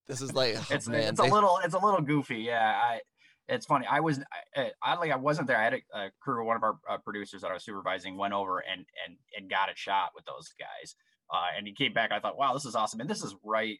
This 0.08 0.22
is 0.22 0.34
like 0.34 0.56
oh, 0.58 0.64
it's 0.70 0.88
man, 0.88 1.08
it's 1.08 1.20
they... 1.20 1.28
a 1.28 1.32
little 1.32 1.58
it's 1.62 1.74
a 1.74 1.78
little 1.78 2.00
goofy. 2.00 2.38
Yeah, 2.38 2.72
I 2.74 3.00
it's 3.48 3.66
funny. 3.66 3.86
I 3.86 4.00
was 4.00 4.20
I, 4.56 4.72
oddly 4.82 5.12
I 5.12 5.16
wasn't 5.16 5.48
there. 5.48 5.58
I 5.58 5.64
had 5.64 5.74
a, 5.74 5.98
a 5.98 6.10
crew. 6.20 6.46
One 6.46 6.56
of 6.56 6.62
our 6.62 6.78
uh, 6.88 6.98
producers 6.98 7.42
that 7.42 7.50
I 7.50 7.54
was 7.54 7.64
supervising 7.64 8.16
went 8.16 8.32
over 8.32 8.58
and 8.58 8.86
and 9.06 9.16
and 9.36 9.50
got 9.50 9.70
a 9.70 9.76
shot 9.76 10.10
with 10.14 10.24
those 10.24 10.48
guys. 10.58 10.96
Uh, 11.30 11.56
and 11.56 11.66
he 11.66 11.74
came 11.74 11.92
back. 11.92 12.10
I 12.10 12.20
thought, 12.20 12.38
wow, 12.38 12.54
this 12.54 12.64
is 12.64 12.74
awesome. 12.74 13.00
And 13.00 13.08
this 13.08 13.22
is 13.22 13.34
right. 13.44 13.78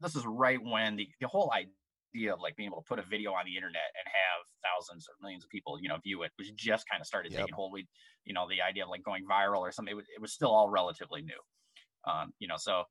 This 0.00 0.16
is 0.16 0.24
right 0.26 0.58
when 0.62 0.96
the 0.96 1.08
the 1.20 1.28
whole 1.28 1.52
idea 1.52 2.32
of 2.32 2.40
like 2.40 2.56
being 2.56 2.68
able 2.68 2.80
to 2.80 2.88
put 2.88 2.98
a 2.98 3.02
video 3.02 3.32
on 3.32 3.44
the 3.44 3.56
internet 3.56 3.90
and 3.98 4.06
have 4.06 4.46
thousands 4.62 5.06
or 5.08 5.14
millions 5.20 5.44
of 5.44 5.50
people, 5.50 5.78
you 5.80 5.88
know, 5.88 5.98
view 6.02 6.22
it 6.22 6.30
was 6.38 6.50
just 6.52 6.88
kind 6.88 7.00
of 7.00 7.06
started 7.06 7.32
yep. 7.32 7.42
taking 7.42 7.54
hold. 7.54 7.72
We, 7.72 7.86
you 8.24 8.32
know, 8.32 8.48
the 8.48 8.62
idea 8.62 8.84
of 8.84 8.88
like 8.88 9.02
going 9.02 9.24
viral 9.30 9.60
or 9.60 9.72
something. 9.72 9.92
It 9.92 9.96
was, 9.96 10.06
it 10.14 10.20
was 10.22 10.32
still 10.32 10.50
all 10.50 10.70
relatively 10.70 11.22
new. 11.22 11.40
Um, 12.10 12.32
you 12.38 12.48
know, 12.48 12.56
so 12.56 12.84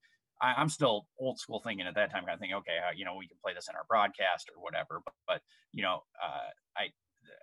I, 0.44 0.62
am 0.62 0.70
still 0.70 1.08
old 1.18 1.40
school 1.40 1.62
thinking 1.64 1.88
at 1.88 1.96
that 1.96 2.12
time, 2.12 2.26
kind 2.26 2.34
of 2.34 2.40
thinking, 2.40 2.58
okay, 2.58 2.78
uh, 2.86 2.92
you 2.96 3.06
know, 3.06 3.16
we 3.16 3.28
can 3.28 3.38
play 3.44 3.54
this 3.54 3.70
in 3.70 3.76
our 3.76 3.86
broadcast 3.88 4.50
or 4.54 4.62
whatever. 4.62 5.02
But, 5.04 5.14
but 5.26 5.42
you 5.72 5.82
know, 5.82 6.04
uh, 6.22 6.52
I, 6.78 6.92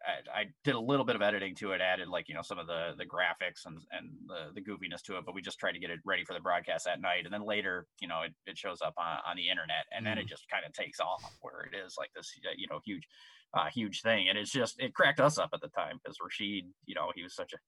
I, 0.04 0.40
I 0.40 0.44
did 0.64 0.74
a 0.74 0.80
little 0.80 1.04
bit 1.04 1.16
of 1.16 1.22
editing 1.22 1.54
to 1.56 1.72
it, 1.72 1.80
added 1.80 2.08
like 2.08 2.28
you 2.28 2.34
know 2.34 2.42
some 2.42 2.58
of 2.58 2.66
the 2.66 2.92
the 2.96 3.04
graphics 3.04 3.66
and 3.66 3.78
and 3.92 4.10
the, 4.26 4.52
the 4.54 4.60
goofiness 4.60 5.02
to 5.04 5.16
it, 5.16 5.24
but 5.24 5.34
we 5.34 5.42
just 5.42 5.58
tried 5.58 5.72
to 5.72 5.78
get 5.78 5.90
it 5.90 6.00
ready 6.04 6.24
for 6.24 6.34
the 6.34 6.40
broadcast 6.40 6.84
that 6.84 7.00
night, 7.00 7.24
and 7.24 7.32
then 7.32 7.44
later 7.44 7.86
you 8.00 8.08
know 8.08 8.22
it, 8.22 8.32
it 8.46 8.56
shows 8.58 8.80
up 8.82 8.94
on, 8.98 9.18
on 9.26 9.36
the 9.36 9.48
internet, 9.48 9.86
and 9.92 10.02
mm. 10.04 10.10
then 10.10 10.18
it 10.18 10.22
mm-hmm. 10.22 10.28
just 10.28 10.48
kind 10.48 10.64
of 10.66 10.72
takes 10.72 11.00
off 11.00 11.22
where 11.40 11.68
it 11.70 11.76
is 11.76 11.96
like 11.98 12.10
this 12.14 12.32
you 12.56 12.66
know 12.70 12.80
huge 12.84 13.06
uh, 13.54 13.66
huge 13.72 14.02
thing, 14.02 14.28
and 14.28 14.38
it's 14.38 14.52
just 14.52 14.80
it 14.80 14.94
cracked 14.94 15.20
us 15.20 15.38
up 15.38 15.50
at 15.52 15.60
the 15.60 15.68
time 15.68 15.98
because 16.02 16.18
Rasheed 16.18 16.66
you 16.86 16.94
know 16.94 17.10
he 17.14 17.22
was 17.22 17.34
such 17.34 17.52
a 17.52 17.58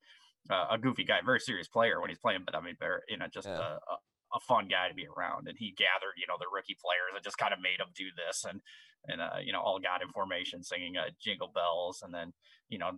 uh, 0.50 0.66
a 0.72 0.78
goofy 0.78 1.04
guy, 1.04 1.20
very 1.24 1.40
serious 1.40 1.68
player 1.68 2.00
when 2.00 2.10
he's 2.10 2.18
playing, 2.18 2.42
but 2.44 2.56
I 2.56 2.60
mean, 2.60 2.76
you 3.08 3.16
know, 3.16 3.26
just 3.32 3.46
yeah. 3.46 3.58
a, 3.58 3.96
a 4.34 4.40
fun 4.40 4.68
guy 4.68 4.88
to 4.88 4.94
be 4.94 5.06
around. 5.06 5.48
And 5.48 5.56
he 5.58 5.74
gathered, 5.76 6.16
you 6.16 6.26
know, 6.28 6.36
the 6.38 6.50
rookie 6.52 6.76
players 6.80 7.12
and 7.14 7.24
just 7.24 7.38
kind 7.38 7.52
of 7.52 7.60
made 7.60 7.78
them 7.78 7.92
do 7.94 8.06
this 8.16 8.44
and, 8.48 8.60
and, 9.08 9.20
uh, 9.20 9.40
you 9.44 9.52
know, 9.52 9.60
all 9.60 9.78
got 9.78 10.02
information 10.02 10.62
singing 10.62 10.96
uh, 10.96 11.10
jingle 11.20 11.50
bells 11.54 12.02
and 12.02 12.12
then, 12.12 12.32
you 12.68 12.78
know, 12.78 12.92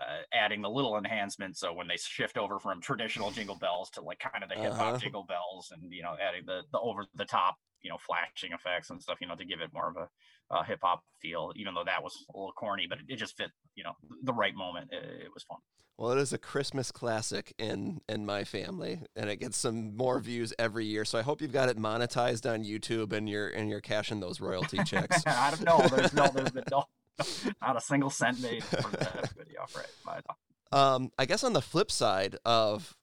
uh, 0.00 0.22
adding 0.32 0.62
the 0.62 0.70
little 0.70 0.96
enhancements. 0.96 1.60
So 1.60 1.72
when 1.72 1.86
they 1.86 1.96
shift 1.96 2.38
over 2.38 2.58
from 2.58 2.80
traditional 2.80 3.30
jingle 3.30 3.56
bells 3.56 3.90
to 3.90 4.00
like 4.00 4.18
kind 4.18 4.42
of 4.42 4.48
the 4.48 4.56
hip 4.56 4.72
hop 4.72 4.94
uh-huh. 4.94 4.98
jingle 4.98 5.24
bells 5.24 5.72
and, 5.72 5.92
you 5.92 6.02
know, 6.02 6.16
adding 6.20 6.42
the, 6.46 6.62
the 6.72 6.80
over 6.80 7.04
the 7.14 7.26
top 7.26 7.56
you 7.82 7.90
know 7.90 7.98
flashing 7.98 8.52
effects 8.52 8.90
and 8.90 9.02
stuff 9.02 9.18
you 9.20 9.26
know 9.26 9.34
to 9.34 9.44
give 9.44 9.60
it 9.60 9.70
more 9.72 9.88
of 9.88 9.96
a 9.96 10.08
uh, 10.50 10.62
hip 10.62 10.80
hop 10.82 11.04
feel, 11.20 11.52
even 11.56 11.74
though 11.74 11.84
that 11.84 12.02
was 12.02 12.24
a 12.34 12.36
little 12.36 12.52
corny, 12.52 12.86
but 12.88 12.98
it, 12.98 13.04
it 13.08 13.16
just 13.16 13.36
fit, 13.36 13.50
you 13.76 13.84
know, 13.84 13.92
the 14.22 14.32
right 14.32 14.54
moment. 14.54 14.90
It, 14.92 15.04
it, 15.24 15.28
was 15.32 15.44
fun. 15.44 15.58
Well, 15.96 16.10
it 16.12 16.18
is 16.18 16.32
a 16.32 16.38
Christmas 16.38 16.90
classic 16.90 17.54
in 17.58 18.00
in 18.08 18.26
my 18.26 18.44
family, 18.44 19.02
and 19.14 19.30
it 19.30 19.36
gets 19.36 19.56
some 19.56 19.96
more 19.96 20.18
views 20.18 20.52
every 20.58 20.86
year. 20.86 21.04
So 21.04 21.18
I 21.18 21.22
hope 21.22 21.40
you've 21.40 21.52
got 21.52 21.68
it 21.68 21.78
monetized 21.78 22.52
on 22.52 22.64
YouTube, 22.64 23.12
and 23.12 23.28
you're 23.28 23.48
and 23.48 23.68
you're 23.68 23.80
cashing 23.80 24.20
those 24.20 24.40
royalty 24.40 24.78
checks. 24.84 25.22
I 25.26 25.50
don't 25.50 25.64
know. 25.64 25.86
There's 25.88 26.12
no, 26.12 26.28
there's 26.28 26.50
been 26.50 26.64
no, 26.70 26.84
not 27.60 27.76
a 27.76 27.80
single 27.80 28.10
cent 28.10 28.40
made 28.40 28.64
for 28.64 28.90
that 28.96 29.32
video, 29.36 29.66
right? 30.06 30.24
Um, 30.72 31.10
I 31.18 31.26
guess 31.26 31.44
on 31.44 31.52
the 31.52 31.62
flip 31.62 31.90
side 31.90 32.36
of 32.44 32.96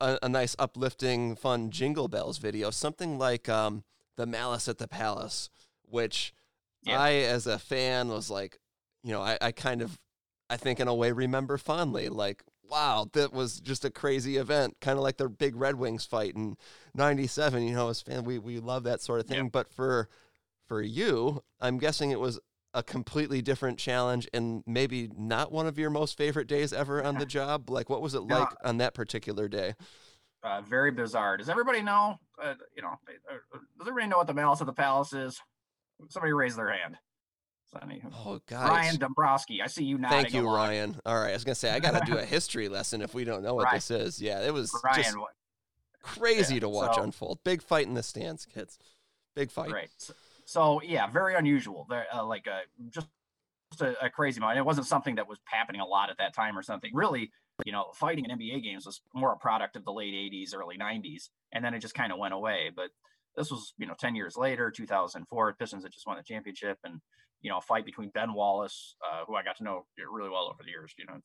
a, 0.00 0.18
a, 0.22 0.28
nice, 0.28 0.54
uplifting, 0.58 1.34
fun 1.34 1.70
Jingle 1.70 2.06
Bells 2.06 2.38
video, 2.38 2.70
something 2.70 3.18
like 3.18 3.48
um, 3.48 3.82
the 4.18 4.26
Malice 4.26 4.68
at 4.68 4.76
the 4.76 4.88
Palace, 4.88 5.48
which 5.82 6.34
yeah. 6.82 7.00
I, 7.00 7.12
as 7.12 7.46
a 7.46 7.58
fan, 7.58 8.08
was 8.08 8.28
like, 8.28 8.58
you 9.02 9.12
know, 9.12 9.22
I, 9.22 9.38
I 9.40 9.52
kind 9.52 9.80
of, 9.80 9.98
I 10.50 10.58
think 10.58 10.80
in 10.80 10.88
a 10.88 10.94
way 10.94 11.12
remember 11.12 11.56
fondly, 11.56 12.08
like, 12.08 12.42
wow, 12.68 13.08
that 13.12 13.32
was 13.32 13.60
just 13.60 13.84
a 13.84 13.90
crazy 13.90 14.36
event, 14.36 14.76
kind 14.80 14.98
of 14.98 15.04
like 15.04 15.16
the 15.16 15.28
big 15.28 15.56
Red 15.56 15.76
Wings 15.76 16.04
fight 16.04 16.34
in 16.34 16.56
'97. 16.94 17.62
You 17.62 17.74
know, 17.74 17.88
as 17.88 18.02
fan, 18.02 18.24
we 18.24 18.38
we 18.38 18.58
love 18.58 18.82
that 18.82 19.00
sort 19.00 19.20
of 19.20 19.26
thing. 19.26 19.44
Yeah. 19.44 19.50
But 19.50 19.72
for 19.72 20.08
for 20.66 20.82
you, 20.82 21.42
I'm 21.60 21.78
guessing 21.78 22.10
it 22.10 22.20
was 22.20 22.40
a 22.74 22.82
completely 22.82 23.40
different 23.40 23.78
challenge 23.78 24.28
and 24.34 24.62
maybe 24.66 25.10
not 25.16 25.50
one 25.50 25.66
of 25.66 25.78
your 25.78 25.90
most 25.90 26.18
favorite 26.18 26.46
days 26.46 26.72
ever 26.72 27.02
on 27.02 27.16
the 27.16 27.24
job. 27.24 27.70
Like, 27.70 27.88
what 27.88 28.02
was 28.02 28.14
it 28.14 28.20
like 28.20 28.48
on 28.62 28.76
that 28.78 28.94
particular 28.94 29.48
day? 29.48 29.74
Uh, 30.42 30.60
very 30.62 30.90
bizarre. 30.90 31.36
Does 31.36 31.48
everybody 31.48 31.82
know? 31.82 32.18
Uh, 32.40 32.54
you 32.76 32.82
know, 32.82 32.90
uh, 32.90 33.58
does 33.78 33.88
everybody 33.88 34.08
know 34.08 34.18
what 34.18 34.26
the 34.26 34.34
Malice 34.34 34.60
of 34.60 34.66
the 34.66 34.72
Palace 34.72 35.12
is? 35.12 35.40
Somebody 36.10 36.32
raise 36.32 36.54
their 36.54 36.70
hand. 36.70 36.96
Sonny. 37.72 38.02
Oh 38.24 38.40
God, 38.46 38.68
Ryan 38.68 38.96
Dombrowski. 38.96 39.60
I 39.60 39.66
see 39.66 39.84
you 39.84 39.98
now. 39.98 40.08
Thank 40.08 40.32
you, 40.32 40.48
Ryan. 40.48 40.96
All 41.04 41.18
right, 41.18 41.30
I 41.30 41.32
was 41.34 41.44
gonna 41.44 41.54
say 41.54 41.70
I 41.70 41.80
got 41.80 42.02
to 42.02 42.10
do 42.10 42.18
a 42.18 42.24
history 42.24 42.68
lesson 42.68 43.02
if 43.02 43.14
we 43.14 43.24
don't 43.24 43.42
know 43.42 43.54
what 43.54 43.64
right. 43.64 43.74
this 43.74 43.90
is. 43.90 44.22
Yeah, 44.22 44.40
it 44.40 44.54
was 44.54 44.72
Ryan, 44.82 45.02
just 45.02 45.16
crazy 46.02 46.54
yeah, 46.54 46.60
to 46.60 46.68
watch 46.68 46.94
so, 46.94 47.02
unfold. 47.02 47.40
Big 47.44 47.62
fight 47.62 47.86
in 47.86 47.94
the 47.94 48.02
stands, 48.02 48.46
kids. 48.46 48.78
Big 49.34 49.50
fight. 49.50 49.70
Right. 49.70 49.90
So, 49.98 50.14
so 50.44 50.82
yeah, 50.82 51.08
very 51.08 51.34
unusual. 51.34 51.86
There, 51.90 52.06
uh, 52.12 52.24
like 52.24 52.46
uh, 52.48 52.60
just 52.90 53.08
a, 53.80 54.06
a, 54.06 54.10
crazy 54.10 54.40
moment. 54.40 54.58
It 54.58 54.64
wasn't 54.64 54.86
something 54.86 55.16
that 55.16 55.28
was 55.28 55.38
happening 55.44 55.80
a 55.80 55.86
lot 55.86 56.10
at 56.10 56.18
that 56.18 56.34
time 56.34 56.56
or 56.56 56.62
something. 56.62 56.90
Really, 56.94 57.30
you 57.64 57.72
know, 57.72 57.86
fighting 57.94 58.24
in 58.24 58.38
NBA 58.38 58.62
games 58.62 58.86
was 58.86 59.00
more 59.14 59.32
a 59.32 59.36
product 59.36 59.76
of 59.76 59.84
the 59.84 59.92
late 59.92 60.14
'80s, 60.14 60.54
early 60.54 60.78
'90s, 60.78 61.30
and 61.52 61.64
then 61.64 61.74
it 61.74 61.80
just 61.80 61.94
kind 61.94 62.12
of 62.12 62.18
went 62.18 62.34
away. 62.34 62.70
But 62.74 62.90
this 63.38 63.50
was, 63.50 63.72
you 63.78 63.86
know, 63.86 63.94
10 63.98 64.16
years 64.16 64.36
later, 64.36 64.70
2004, 64.70 65.54
Pistons 65.54 65.84
had 65.84 65.92
just 65.92 66.06
won 66.06 66.16
the 66.16 66.22
championship 66.22 66.78
and, 66.84 67.00
you 67.40 67.48
know, 67.48 67.58
a 67.58 67.62
fight 67.62 67.86
between 67.86 68.10
Ben 68.10 68.34
Wallace, 68.34 68.96
uh, 69.06 69.24
who 69.26 69.36
I 69.36 69.44
got 69.44 69.56
to 69.58 69.64
know 69.64 69.86
really 69.96 70.28
well 70.28 70.50
over 70.52 70.62
the 70.64 70.70
years, 70.70 70.92
you 70.98 71.06
know, 71.06 71.20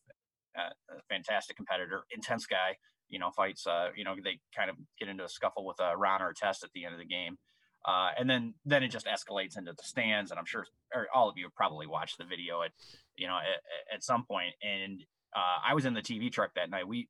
a 0.55 1.01
fantastic 1.09 1.55
competitor, 1.55 2.03
intense 2.15 2.45
guy, 2.45 2.77
you 3.09 3.17
know, 3.17 3.31
fights, 3.31 3.65
uh, 3.65 3.89
you 3.95 4.03
know, 4.03 4.15
they 4.23 4.39
kind 4.55 4.69
of 4.69 4.75
get 4.99 5.09
into 5.09 5.23
a 5.23 5.29
scuffle 5.29 5.65
with 5.65 5.79
a 5.79 5.97
Ron 5.97 6.21
Artest 6.21 6.63
at 6.63 6.69
the 6.75 6.85
end 6.85 6.93
of 6.93 6.99
the 6.99 7.05
game. 7.05 7.37
Uh, 7.85 8.09
and 8.17 8.29
then, 8.29 8.53
then 8.63 8.83
it 8.83 8.89
just 8.89 9.07
escalates 9.07 9.57
into 9.57 9.73
the 9.73 9.83
stands. 9.83 10.29
And 10.29 10.39
I'm 10.39 10.45
sure 10.45 10.65
all 11.13 11.27
of 11.27 11.37
you 11.37 11.45
have 11.45 11.55
probably 11.55 11.87
watched 11.87 12.17
the 12.17 12.23
video 12.23 12.61
at, 12.61 12.71
you 13.17 13.27
know, 13.27 13.37
at, 13.37 13.95
at 13.95 14.03
some 14.03 14.23
point. 14.25 14.53
And 14.61 15.03
uh, 15.35 15.69
I 15.69 15.73
was 15.73 15.85
in 15.85 15.93
the 15.93 16.01
TV 16.01 16.31
truck 16.31 16.51
that 16.55 16.69
night. 16.69 16.87
We, 16.87 17.09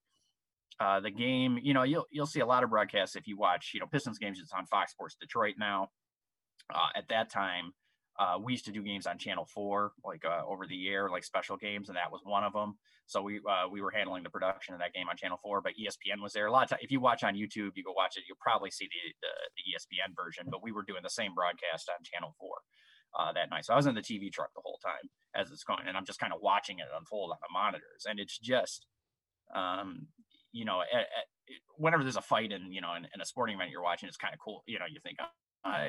uh, 0.80 1.00
the 1.00 1.12
game, 1.12 1.60
you 1.62 1.74
know, 1.74 1.84
you'll 1.84 2.06
you'll 2.12 2.26
see 2.26 2.40
a 2.40 2.46
lot 2.46 2.64
of 2.64 2.70
broadcasts 2.70 3.16
if 3.16 3.28
you 3.28 3.38
watch, 3.38 3.72
you 3.74 3.80
know, 3.80 3.86
Pistons 3.86 4.18
games. 4.18 4.40
It's 4.42 4.54
on 4.54 4.66
Fox 4.66 4.92
Sports 4.92 5.16
Detroit 5.20 5.56
now. 5.60 5.90
Uh, 6.74 6.88
at 6.96 7.08
that 7.10 7.30
time, 7.30 7.74
uh, 8.20 8.38
we 8.42 8.54
used 8.54 8.66
to 8.66 8.72
do 8.72 8.84
games 8.84 9.08
on 9.08 9.18
Channel 9.18 9.46
Four, 9.46 9.94
like 10.06 10.24
uh, 10.26 10.42
over 10.48 10.68
the 10.68 10.88
air, 10.88 11.10
like 11.10 11.24
special 11.24 11.58
games, 11.58 11.90
and 11.90 11.98
that 11.98 12.12
was 12.12 12.22
one 12.24 12.44
of 12.44 12.54
them. 12.54 12.76
So 13.06 13.22
we 13.22 13.40
uh, 13.40 13.68
we 13.72 13.82
were 13.82 13.92
handling 13.92 14.24
the 14.24 14.30
production 14.30 14.74
of 14.74 14.80
that 14.80 14.94
game 14.94 15.10
on 15.10 15.18
Channel 15.18 15.40
Four, 15.42 15.62
but 15.62 15.74
ESPN 15.74 16.22
was 16.22 16.34
there. 16.34 16.48
A 16.48 16.52
lot 16.52 16.64
of 16.64 16.70
time, 16.70 16.80
if 16.82 16.92
you 16.92 17.00
watch 17.00 17.24
on 17.24 17.34
YouTube, 17.34 17.72
you 17.76 17.84
go 17.84 17.94
watch 17.96 18.16
it, 18.18 18.24
you'll 18.28 18.38
probably 18.40 18.72
see 18.72 18.86
the, 18.86 19.14
the, 19.22 19.34
the 19.58 19.64
ESPN 19.74 20.16
version. 20.16 20.46
But 20.50 20.64
we 20.64 20.72
were 20.72 20.84
doing 20.84 21.02
the 21.04 21.10
same 21.10 21.34
broadcast 21.34 21.90
on 21.90 22.04
Channel 22.04 22.36
Four. 22.40 22.56
Uh, 23.14 23.32
that 23.32 23.52
night. 23.52 23.64
So 23.64 23.74
I 23.74 23.78
was 23.78 23.86
in 23.86 23.94
the 23.94 24.02
TV 24.02 24.34
truck 24.34 24.50
the 24.56 24.66
whole 24.66 24.80
time 24.82 25.06
as 25.36 25.52
it's 25.52 25.64
going, 25.64 25.86
and 25.88 25.96
I'm 25.96 26.06
just 26.06 26.20
kind 26.20 26.34
of 26.34 26.42
watching 26.42 26.80
it 26.80 26.90
unfold 26.98 27.30
on 27.30 27.38
the 27.46 27.54
monitors. 27.54 28.10
And 28.10 28.20
it's 28.20 28.40
just, 28.40 28.88
um, 29.54 30.08
you 30.52 30.66
know, 30.66 30.82
at, 30.82 31.06
at, 31.06 31.26
whenever 31.78 32.02
there's 32.02 32.18
a 32.18 32.26
fight 32.26 32.52
in, 32.52 32.74
you 32.74 32.82
know, 32.82 32.96
in, 32.98 33.06
in, 33.14 33.22
a 33.22 33.26
sporting 33.26 33.54
event 33.54 33.70
you're 33.70 33.86
watching, 33.86 34.10
it's 34.10 34.18
kind 34.18 34.34
of 34.34 34.40
cool. 34.40 34.64
You 34.66 34.80
know, 34.80 34.90
you 34.90 34.98
think, 35.04 35.18
oh, 35.22 35.30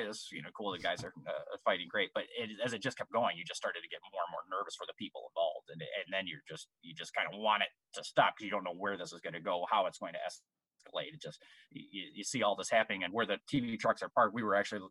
it's, 0.04 0.28
you 0.32 0.42
know, 0.42 0.50
cool. 0.56 0.72
The 0.72 0.78
guys 0.78 1.02
are 1.02 1.12
uh, 1.26 1.56
fighting 1.64 1.88
great. 1.88 2.10
But 2.14 2.24
it, 2.36 2.50
as 2.64 2.72
it 2.72 2.82
just 2.82 2.96
kept 2.96 3.12
going, 3.12 3.36
you 3.36 3.44
just 3.44 3.60
started 3.60 3.80
to 3.80 3.88
get 3.88 4.00
more 4.12 4.22
and 4.22 4.32
more 4.32 4.44
nervous 4.60 4.76
for 4.76 4.86
the 4.86 4.94
people 4.98 5.30
involved. 5.32 5.68
And, 5.72 5.80
and 5.80 6.12
then 6.12 6.26
you're 6.26 6.44
just, 6.48 6.68
you 6.82 6.94
just 6.94 7.14
kind 7.14 7.28
of 7.32 7.40
want 7.40 7.62
it 7.62 7.72
to 7.98 8.04
stop 8.04 8.34
because 8.36 8.46
you 8.46 8.52
don't 8.52 8.64
know 8.64 8.76
where 8.76 8.96
this 8.96 9.12
is 9.12 9.20
going 9.20 9.34
to 9.34 9.42
go, 9.42 9.66
how 9.70 9.86
it's 9.86 9.98
going 9.98 10.14
to 10.14 10.22
escalate. 10.22 11.12
It 11.14 11.22
just, 11.22 11.40
you, 11.70 12.04
you 12.14 12.24
see 12.24 12.42
all 12.42 12.56
this 12.56 12.70
happening 12.70 13.02
and 13.02 13.12
where 13.12 13.26
the 13.26 13.38
TV 13.50 13.78
trucks 13.78 14.02
are 14.02 14.10
parked. 14.12 14.34
We 14.34 14.42
were 14.42 14.54
actually 14.54 14.84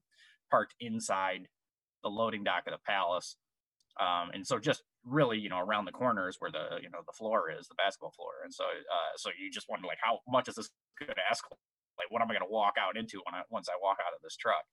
parked 0.52 0.76
inside 0.80 1.48
the 2.04 2.10
loading 2.10 2.44
dock 2.44 2.64
of 2.68 2.74
the 2.74 2.84
palace. 2.86 3.36
Um, 4.00 4.32
and 4.34 4.46
so 4.46 4.60
just 4.60 4.84
really, 5.06 5.38
you 5.38 5.50
know, 5.50 5.60
around 5.60 5.86
the 5.86 5.92
corners 5.92 6.38
where 6.40 6.52
the, 6.52 6.82
you 6.82 6.90
know, 6.90 7.00
the 7.06 7.14
floor 7.14 7.52
is 7.52 7.68
the 7.68 7.76
basketball 7.76 8.12
floor. 8.12 8.42
And 8.44 8.54
so, 8.54 8.64
uh, 8.64 9.14
so 9.18 9.30
you 9.40 9.52
just 9.52 9.68
wonder 9.70 9.88
like, 9.88 10.00
how 10.02 10.20
much 10.28 10.48
is 10.48 10.56
this 10.56 10.70
going 11.00 11.10
to 11.10 11.28
escalate? 11.32 11.62
Like, 11.98 12.10
what 12.10 12.22
am 12.22 12.30
I 12.30 12.34
going 12.34 12.48
to 12.48 12.52
walk 12.52 12.74
out 12.80 12.98
into 12.98 13.22
when 13.26 13.36
I, 13.36 13.44
once 13.52 13.70
I 13.70 13.78
walk 13.82 13.98
out 14.02 14.16
of 14.16 14.22
this 14.24 14.36
truck? 14.36 14.66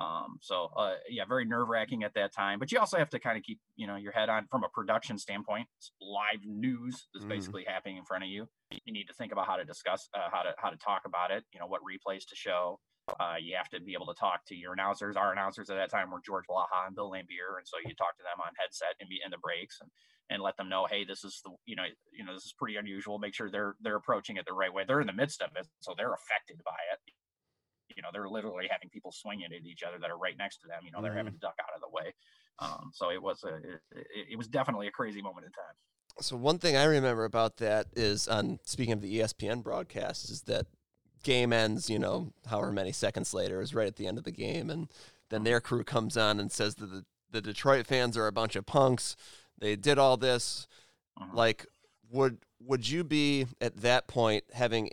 Um, 0.00 0.38
so, 0.40 0.70
uh, 0.76 0.94
yeah, 1.08 1.22
very 1.24 1.44
nerve 1.44 1.68
wracking 1.68 2.02
at 2.02 2.14
that 2.14 2.34
time, 2.34 2.58
but 2.58 2.72
you 2.72 2.80
also 2.80 2.98
have 2.98 3.10
to 3.10 3.20
kind 3.20 3.38
of 3.38 3.44
keep, 3.44 3.60
you 3.76 3.86
know, 3.86 3.94
your 3.94 4.10
head 4.10 4.28
on 4.28 4.48
from 4.50 4.64
a 4.64 4.68
production 4.74 5.18
standpoint. 5.18 5.68
It's 5.78 5.92
live 6.02 6.40
news 6.44 7.06
is 7.14 7.24
mm. 7.24 7.28
basically 7.28 7.64
happening 7.64 7.98
in 7.98 8.04
front 8.04 8.24
of 8.24 8.28
you. 8.28 8.48
You 8.72 8.92
need 8.92 9.04
to 9.04 9.14
think 9.14 9.30
about 9.30 9.46
how 9.46 9.54
to 9.54 9.64
discuss, 9.64 10.08
uh, 10.12 10.30
how 10.32 10.42
to, 10.42 10.50
how 10.58 10.70
to 10.70 10.76
talk 10.78 11.02
about 11.06 11.30
it, 11.30 11.44
you 11.52 11.60
know, 11.60 11.66
what 11.66 11.80
replays 11.82 12.26
to 12.26 12.34
show, 12.34 12.80
uh, 13.20 13.36
you 13.40 13.54
have 13.56 13.68
to 13.70 13.80
be 13.80 13.92
able 13.92 14.06
to 14.06 14.14
talk 14.14 14.44
to 14.46 14.54
your 14.54 14.72
announcers. 14.72 15.16
Our 15.16 15.32
announcers 15.32 15.68
at 15.70 15.76
that 15.76 15.90
time 15.90 16.10
were 16.10 16.20
George 16.24 16.44
Blaha 16.48 16.86
and 16.86 16.96
Bill 16.96 17.10
Laimbeer, 17.10 17.58
and 17.58 17.66
so 17.66 17.76
you 17.84 17.94
talk 17.94 18.16
to 18.16 18.24
them 18.24 18.40
on 18.40 18.52
headset 18.58 18.96
and 19.00 19.08
be 19.08 19.20
in 19.24 19.30
the 19.30 19.38
breaks 19.38 19.78
and 19.80 19.90
and 20.30 20.42
let 20.42 20.56
them 20.56 20.68
know, 20.68 20.86
hey, 20.88 21.04
this 21.04 21.22
is 21.22 21.40
the 21.44 21.50
you 21.66 21.76
know 21.76 21.84
you 22.12 22.24
know 22.24 22.32
this 22.32 22.44
is 22.44 22.54
pretty 22.56 22.76
unusual. 22.76 23.18
Make 23.18 23.34
sure 23.34 23.50
they're 23.50 23.76
they're 23.82 23.96
approaching 23.96 24.36
it 24.36 24.46
the 24.46 24.54
right 24.54 24.72
way. 24.72 24.84
They're 24.86 25.00
in 25.00 25.06
the 25.06 25.12
midst 25.12 25.42
of 25.42 25.50
it, 25.56 25.66
so 25.80 25.94
they're 25.96 26.14
affected 26.14 26.56
by 26.64 26.80
it. 26.92 27.12
You 27.94 28.02
know, 28.02 28.08
they're 28.12 28.28
literally 28.28 28.66
having 28.70 28.88
people 28.88 29.12
swinging 29.12 29.46
at 29.46 29.66
each 29.66 29.82
other 29.82 29.98
that 30.00 30.10
are 30.10 30.18
right 30.18 30.36
next 30.38 30.58
to 30.62 30.68
them. 30.68 30.80
You 30.84 30.90
know, 30.90 31.02
they're 31.02 31.10
mm-hmm. 31.10 31.18
having 31.18 31.32
to 31.34 31.38
duck 31.38 31.54
out 31.60 31.74
of 31.76 31.82
the 31.82 31.92
way. 31.92 32.14
Um, 32.58 32.90
so 32.94 33.10
it 33.10 33.22
was 33.22 33.44
a 33.44 33.56
it, 33.56 34.32
it 34.32 34.38
was 34.38 34.48
definitely 34.48 34.86
a 34.86 34.90
crazy 34.90 35.20
moment 35.20 35.46
in 35.46 35.52
time. 35.52 35.76
So 36.20 36.36
one 36.36 36.58
thing 36.58 36.76
I 36.76 36.84
remember 36.84 37.24
about 37.24 37.58
that 37.58 37.88
is 37.94 38.28
on 38.28 38.60
speaking 38.64 38.92
of 38.92 39.02
the 39.02 39.18
ESPN 39.18 39.62
broadcast 39.62 40.30
is 40.30 40.42
that 40.42 40.66
game 41.24 41.52
ends, 41.52 41.90
you 41.90 41.98
know, 41.98 42.32
however 42.46 42.70
many 42.70 42.92
seconds 42.92 43.34
later, 43.34 43.60
is 43.60 43.74
right 43.74 43.88
at 43.88 43.96
the 43.96 44.06
end 44.06 44.18
of 44.18 44.24
the 44.24 44.30
game, 44.30 44.70
and 44.70 44.88
then 45.30 45.44
their 45.44 45.60
crew 45.60 45.84
comes 45.84 46.16
on 46.16 46.38
and 46.38 46.52
says 46.52 46.76
that 46.76 46.86
the, 46.86 47.04
the 47.30 47.40
Detroit 47.40 47.86
fans 47.86 48.16
are 48.16 48.26
a 48.26 48.32
bunch 48.32 48.54
of 48.54 48.66
punks. 48.66 49.16
They 49.58 49.76
did 49.76 49.98
all 49.98 50.16
this. 50.16 50.66
Uh-huh. 51.20 51.30
Like, 51.34 51.66
would 52.10 52.38
would 52.60 52.88
you 52.88 53.04
be 53.04 53.46
at 53.60 53.78
that 53.78 54.06
point 54.06 54.44
having 54.52 54.90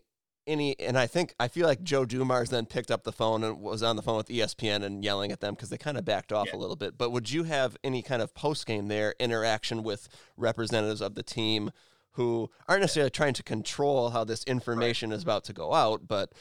any? 0.48 0.80
And 0.80 0.98
I 0.98 1.08
think 1.08 1.36
I 1.40 1.48
feel 1.48 1.68
like 1.68 1.84
Joe 1.84 2.06
Dumars 2.06 2.50
then 2.50 2.66
picked 2.66 2.92
up 2.92 3.04
the 3.04 3.12
phone 3.12 3.44
and 3.44 3.62
was 3.62 3.84
on 3.84 3.96
the 3.96 4.02
phone 4.02 4.18
with 4.18 4.28
ESPN 4.28 4.84
and 4.84 5.04
yelling 5.04 5.32
at 5.32 5.40
them 5.40 5.54
because 5.54 5.70
they 5.70 5.78
kind 5.78 5.98
of 5.98 6.06
backed 6.06 6.32
off 6.32 6.48
yeah. 6.48 6.58
a 6.58 6.60
little 6.60 6.76
bit. 6.76 6.98
But 6.98 7.12
would 7.12 7.32
you 7.32 7.44
have 7.44 7.78
any 7.84 8.02
kind 8.02 8.22
of 8.22 8.34
post 8.34 8.66
game 8.66 8.88
there 8.88 9.16
interaction 9.20 9.84
with 9.84 10.10
representatives 10.38 11.02
of 11.02 11.16
the 11.16 11.24
team? 11.24 11.72
Who 12.14 12.50
aren't 12.68 12.82
necessarily 12.82 13.10
trying 13.10 13.34
to 13.34 13.44
control 13.44 14.10
how 14.10 14.24
this 14.24 14.44
information 14.44 15.10
right. 15.10 15.16
is 15.16 15.24
about 15.24 15.44
to 15.46 15.54
go 15.54 15.74
out, 15.74 16.08
but 16.08 16.34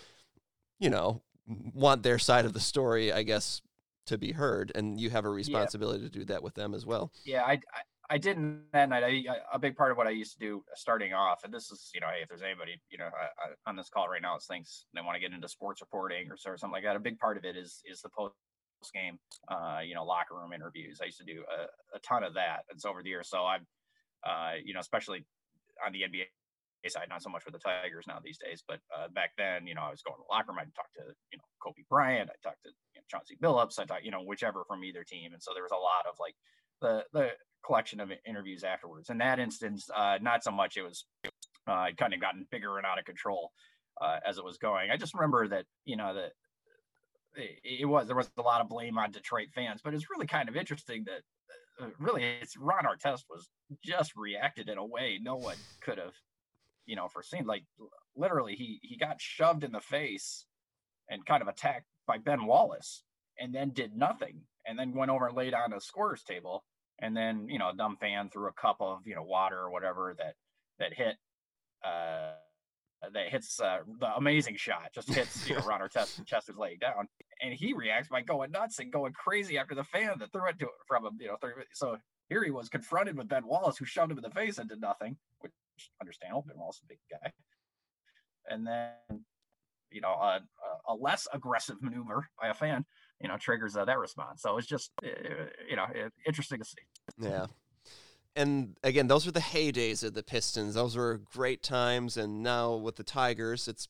you 0.78 0.90
know, 0.90 1.22
want 1.74 2.02
their 2.02 2.18
side 2.18 2.44
of 2.44 2.52
the 2.52 2.60
story, 2.60 3.12
I 3.12 3.22
guess, 3.22 3.60
to 4.06 4.18
be 4.18 4.32
heard, 4.32 4.72
and 4.74 5.00
you 5.00 5.10
have 5.10 5.24
a 5.24 5.28
responsibility 5.28 6.02
yeah. 6.02 6.08
to 6.08 6.18
do 6.18 6.24
that 6.26 6.42
with 6.42 6.54
them 6.54 6.74
as 6.74 6.86
well. 6.86 7.12
Yeah, 7.24 7.42
I, 7.42 7.52
I, 7.52 8.14
I 8.14 8.18
didn't 8.18 8.62
that 8.72 8.88
night. 8.88 9.04
I, 9.04 9.24
a 9.52 9.58
big 9.58 9.76
part 9.76 9.92
of 9.92 9.96
what 9.96 10.06
I 10.06 10.10
used 10.10 10.32
to 10.32 10.38
do 10.38 10.64
starting 10.74 11.12
off, 11.12 11.44
and 11.44 11.52
this 11.52 11.70
is, 11.70 11.90
you 11.94 12.00
know, 12.00 12.08
hey, 12.08 12.22
if 12.22 12.28
there's 12.28 12.42
anybody, 12.42 12.80
you 12.90 12.98
know, 12.98 13.04
I, 13.04 13.24
I, 13.24 13.70
on 13.70 13.76
this 13.76 13.88
call 13.88 14.08
right 14.08 14.22
now, 14.22 14.34
it's 14.36 14.46
things 14.46 14.86
they 14.94 15.00
want 15.00 15.14
to 15.14 15.20
get 15.20 15.32
into 15.32 15.48
sports 15.48 15.80
reporting 15.80 16.28
or 16.30 16.36
something 16.36 16.72
like 16.72 16.82
that. 16.84 16.96
A 16.96 17.00
big 17.00 17.18
part 17.18 17.36
of 17.36 17.44
it 17.44 17.56
is 17.56 17.82
is 17.84 18.00
the 18.00 18.08
post 18.08 18.34
game, 18.94 19.18
uh, 19.48 19.80
you 19.84 19.94
know, 19.94 20.04
locker 20.04 20.34
room 20.34 20.52
interviews. 20.52 20.98
I 21.00 21.04
used 21.04 21.18
to 21.18 21.24
do 21.24 21.44
a, 21.56 21.96
a 21.96 22.00
ton 22.00 22.24
of 22.24 22.34
that. 22.34 22.64
It's 22.70 22.84
over 22.84 23.02
the 23.02 23.10
years, 23.10 23.28
so 23.28 23.44
I've, 23.44 23.66
uh, 24.26 24.54
you 24.64 24.74
know, 24.74 24.80
especially 24.80 25.24
on 25.84 25.92
the 25.92 26.02
NBA 26.02 26.26
side, 26.88 27.08
not 27.08 27.22
so 27.22 27.30
much 27.30 27.44
with 27.44 27.54
the 27.54 27.60
Tigers 27.60 28.06
now 28.08 28.18
these 28.24 28.38
days, 28.38 28.62
but 28.66 28.80
uh, 28.96 29.08
back 29.08 29.32
then, 29.36 29.66
you 29.66 29.74
know, 29.74 29.82
I 29.82 29.90
was 29.90 30.02
going 30.02 30.16
to 30.16 30.22
the 30.26 30.32
locker 30.32 30.50
room. 30.52 30.58
I'd 30.60 30.74
talk 30.74 30.92
to, 30.94 31.12
you 31.30 31.38
know, 31.38 31.44
Kobe 31.62 31.82
Bryant. 31.88 32.30
I 32.30 32.36
talked 32.42 32.62
to 32.64 32.70
you 32.94 33.00
know, 33.00 33.04
Chauncey 33.08 33.36
Billups. 33.42 33.78
I 33.78 33.84
talked, 33.84 34.04
you 34.04 34.10
know, 34.10 34.22
whichever 34.22 34.64
from 34.66 34.82
either 34.84 35.04
team. 35.04 35.32
And 35.32 35.42
so 35.42 35.52
there 35.54 35.62
was 35.62 35.72
a 35.72 35.76
lot 35.76 36.06
of 36.08 36.16
like 36.18 36.34
the, 36.80 37.04
the 37.12 37.30
collection 37.64 38.00
of 38.00 38.10
interviews 38.26 38.64
afterwards. 38.64 39.10
In 39.10 39.18
that 39.18 39.38
instance, 39.38 39.88
uh, 39.94 40.18
not 40.22 40.42
so 40.42 40.50
much. 40.50 40.76
It 40.76 40.82
was, 40.82 41.04
uh, 41.68 41.72
I'd 41.72 41.98
kind 41.98 42.14
of 42.14 42.20
gotten 42.20 42.46
bigger 42.50 42.78
and 42.78 42.86
out 42.86 42.98
of 42.98 43.04
control 43.04 43.52
uh, 44.00 44.20
as 44.26 44.38
it 44.38 44.44
was 44.44 44.56
going. 44.56 44.90
I 44.90 44.96
just 44.96 45.14
remember 45.14 45.48
that, 45.48 45.66
you 45.84 45.96
know, 45.96 46.14
that 46.14 46.32
it, 47.36 47.80
it 47.82 47.86
was 47.86 48.06
there 48.06 48.16
was 48.16 48.30
a 48.38 48.42
lot 48.42 48.60
of 48.60 48.68
blame 48.68 48.98
on 48.98 49.10
Detroit 49.10 49.48
fans, 49.54 49.80
but 49.84 49.94
it's 49.94 50.10
really 50.10 50.26
kind 50.26 50.48
of 50.48 50.56
interesting 50.56 51.04
that 51.06 51.22
uh, 51.80 51.86
really 51.98 52.24
it's 52.24 52.56
Ron 52.56 52.84
Artest 52.84 53.24
was 53.28 53.48
just 53.84 54.16
reacted 54.16 54.68
in 54.68 54.78
a 54.78 54.84
way 54.84 55.18
no 55.20 55.36
one 55.36 55.56
could 55.82 55.98
have, 55.98 56.14
you 56.86 56.96
know, 56.96 57.08
foreseen. 57.08 57.46
Like 57.46 57.64
literally, 58.16 58.54
he 58.54 58.80
he 58.82 58.96
got 58.96 59.20
shoved 59.20 59.64
in 59.64 59.72
the 59.72 59.80
face 59.80 60.46
and 61.08 61.26
kind 61.26 61.42
of 61.42 61.48
attacked 61.48 61.86
by 62.06 62.18
Ben 62.18 62.46
Wallace, 62.46 63.04
and 63.38 63.54
then 63.54 63.70
did 63.70 63.96
nothing, 63.96 64.40
and 64.66 64.78
then 64.78 64.94
went 64.94 65.10
over 65.10 65.26
and 65.26 65.36
laid 65.36 65.54
on 65.54 65.72
a 65.72 65.80
scorer's 65.80 66.22
table, 66.22 66.64
and 67.00 67.16
then 67.16 67.48
you 67.48 67.58
know 67.58 67.70
a 67.70 67.76
dumb 67.76 67.96
fan 68.00 68.30
threw 68.30 68.48
a 68.48 68.52
cup 68.52 68.76
of 68.80 69.00
you 69.06 69.14
know 69.14 69.22
water 69.22 69.58
or 69.58 69.70
whatever 69.70 70.14
that 70.18 70.34
that 70.78 70.94
hit. 70.94 71.16
Uh, 71.84 72.32
that 73.02 73.28
hits 73.28 73.60
uh, 73.60 73.78
the 73.98 74.14
amazing 74.16 74.56
shot, 74.56 74.90
just 74.94 75.08
hits 75.08 75.48
you 75.48 75.56
know 75.56 75.62
Ron 75.66 75.80
Artest 75.80 76.24
Chester's 76.26 76.56
leg 76.56 76.80
down, 76.80 77.08
and 77.42 77.54
he 77.54 77.72
reacts 77.72 78.08
by 78.08 78.22
going 78.22 78.50
nuts 78.50 78.78
and 78.78 78.92
going 78.92 79.12
crazy 79.12 79.58
after 79.58 79.74
the 79.74 79.84
fan 79.84 80.18
that 80.18 80.32
threw 80.32 80.48
it 80.48 80.58
to 80.58 80.66
him 80.66 80.70
from 80.86 81.06
him. 81.06 81.16
You 81.18 81.28
know, 81.28 81.36
30, 81.40 81.62
so 81.72 81.96
here 82.28 82.44
he 82.44 82.50
was 82.50 82.68
confronted 82.68 83.16
with 83.16 83.28
Ben 83.28 83.46
Wallace, 83.46 83.78
who 83.78 83.84
shoved 83.84 84.12
him 84.12 84.18
in 84.18 84.22
the 84.22 84.30
face 84.30 84.58
and 84.58 84.68
did 84.68 84.80
nothing, 84.80 85.16
which 85.40 85.52
understandable. 86.00 86.44
Ben 86.46 86.58
Wallace 86.58 86.76
is 86.76 86.82
a 86.84 86.88
big 86.88 86.98
guy, 87.10 87.32
and 88.48 88.66
then 88.66 89.24
you 89.90 90.00
know 90.00 90.12
a, 90.12 90.40
a 90.88 90.94
less 90.94 91.26
aggressive 91.32 91.76
maneuver 91.80 92.28
by 92.40 92.48
a 92.48 92.54
fan, 92.54 92.84
you 93.20 93.28
know, 93.28 93.36
triggers 93.38 93.76
uh, 93.76 93.84
that 93.86 93.98
response. 93.98 94.42
So 94.42 94.58
it's 94.58 94.66
just 94.66 94.90
uh, 95.02 95.08
you 95.68 95.76
know 95.76 95.86
interesting 96.26 96.58
to 96.58 96.64
see. 96.64 96.82
Yeah, 97.18 97.46
and 98.36 98.76
again, 98.82 99.08
those 99.08 99.26
were 99.26 99.32
the 99.32 99.40
heydays 99.40 100.04
of 100.04 100.14
the 100.14 100.22
Pistons. 100.22 100.74
Those 100.74 100.96
were 100.96 101.20
great 101.32 101.62
times, 101.62 102.16
and 102.16 102.42
now 102.42 102.74
with 102.74 102.96
the 102.96 103.04
Tigers, 103.04 103.68
it's 103.68 103.88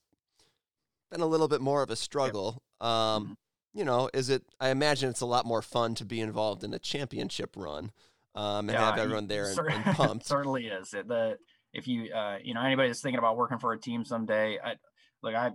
been 1.11 1.21
a 1.21 1.27
little 1.27 1.49
bit 1.49 1.61
more 1.61 1.83
of 1.83 1.91
a 1.91 1.97
struggle. 1.97 2.63
Yep. 2.81 2.89
Um, 2.89 3.25
mm-hmm. 3.25 3.33
You 3.73 3.85
know, 3.85 4.11
is 4.13 4.31
it? 4.31 4.43
I 4.59 4.71
imagine 4.71 5.11
it's 5.11 5.21
a 5.21 5.27
lot 5.27 5.47
more 5.47 5.63
fun 5.63 5.95
to 5.97 6.05
be 6.05 6.21
involved 6.21 6.65
in 6.65 6.75
a 6.75 6.79
championship 6.79 7.57
run 7.57 7.93
um, 8.35 8.69
and 8.69 8.73
yeah, 8.73 8.91
have 8.91 8.99
everyone 8.99 9.27
there 9.27 9.51
and, 9.51 9.59
and 9.59 9.85
pumped. 9.97 10.27
certainly 10.27 10.67
is. 10.67 10.91
The 10.91 11.37
if 11.73 11.87
you 11.87 12.13
uh, 12.13 12.39
you 12.43 12.55
know 12.55 12.63
anybody 12.63 12.89
that's 12.89 13.01
thinking 13.01 13.19
about 13.19 13.37
working 13.37 13.59
for 13.59 13.73
a 13.73 13.79
team 13.79 14.05
someday, 14.05 14.59
I 14.63 14.75
like 15.23 15.37
I 15.37 15.51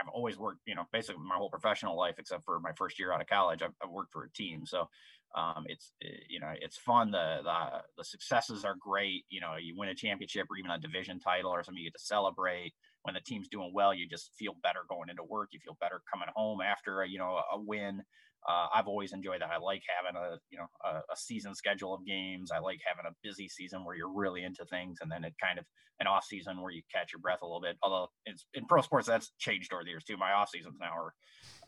I've 0.00 0.08
always 0.08 0.38
worked, 0.38 0.60
you 0.66 0.74
know, 0.74 0.84
basically 0.92 1.22
my 1.26 1.34
whole 1.34 1.50
professional 1.50 1.96
life, 1.96 2.16
except 2.18 2.44
for 2.44 2.60
my 2.60 2.70
first 2.76 2.98
year 2.98 3.12
out 3.12 3.20
of 3.20 3.26
college, 3.26 3.62
I've, 3.62 3.72
I've 3.82 3.90
worked 3.90 4.12
for 4.12 4.24
a 4.24 4.30
team. 4.30 4.64
So 4.64 4.88
um, 5.36 5.64
it's 5.66 5.92
eh, 6.02 6.08
you 6.28 6.40
know 6.40 6.52
it's 6.60 6.76
fun. 6.76 7.10
The, 7.10 7.38
the 7.42 7.82
the 7.98 8.04
successes 8.04 8.64
are 8.64 8.76
great. 8.78 9.24
You 9.30 9.40
know, 9.40 9.56
you 9.60 9.74
win 9.76 9.88
a 9.88 9.94
championship 9.94 10.46
or 10.50 10.56
even 10.56 10.70
a 10.70 10.78
division 10.78 11.20
title 11.20 11.50
or 11.50 11.62
something, 11.62 11.82
you 11.82 11.90
get 11.90 11.98
to 11.98 12.04
celebrate. 12.04 12.72
When 13.02 13.14
the 13.14 13.20
team's 13.20 13.48
doing 13.48 13.70
well, 13.72 13.94
you 13.94 14.08
just 14.08 14.32
feel 14.38 14.54
better 14.62 14.80
going 14.88 15.08
into 15.08 15.22
work. 15.24 15.50
You 15.52 15.60
feel 15.64 15.76
better 15.80 16.02
coming 16.12 16.28
home 16.34 16.60
after 16.60 17.02
a, 17.02 17.08
you 17.08 17.18
know 17.18 17.40
a 17.52 17.60
win 17.60 18.02
uh, 18.46 18.66
I've 18.74 18.86
always 18.86 19.12
enjoyed 19.12 19.40
that. 19.40 19.50
I 19.50 19.58
like 19.58 19.82
having 19.88 20.20
a 20.20 20.38
you 20.50 20.58
know 20.58 20.66
a, 20.84 20.98
a, 21.12 21.16
season 21.16 21.54
schedule 21.54 21.94
of 21.94 22.06
games. 22.06 22.50
I 22.50 22.58
like 22.58 22.78
having 22.86 23.10
a 23.10 23.14
busy 23.22 23.48
season 23.48 23.84
where 23.84 23.96
you're 23.96 24.12
really 24.12 24.44
into 24.44 24.64
things, 24.66 24.98
and 25.00 25.10
then 25.10 25.24
it 25.24 25.34
kind 25.42 25.58
of 25.58 25.64
an 26.00 26.06
off 26.06 26.24
season 26.24 26.62
where 26.62 26.70
you 26.70 26.82
catch 26.94 27.12
your 27.12 27.20
breath 27.20 27.40
a 27.42 27.46
little 27.46 27.60
bit. 27.60 27.76
Although 27.82 28.08
it's 28.26 28.46
in 28.54 28.66
pro 28.66 28.82
sports 28.82 29.08
that's 29.08 29.32
changed 29.38 29.72
over 29.72 29.82
the 29.82 29.90
years 29.90 30.04
too. 30.04 30.16
My 30.16 30.32
off 30.32 30.50
seasons 30.50 30.76
now 30.80 30.92
are 30.96 31.14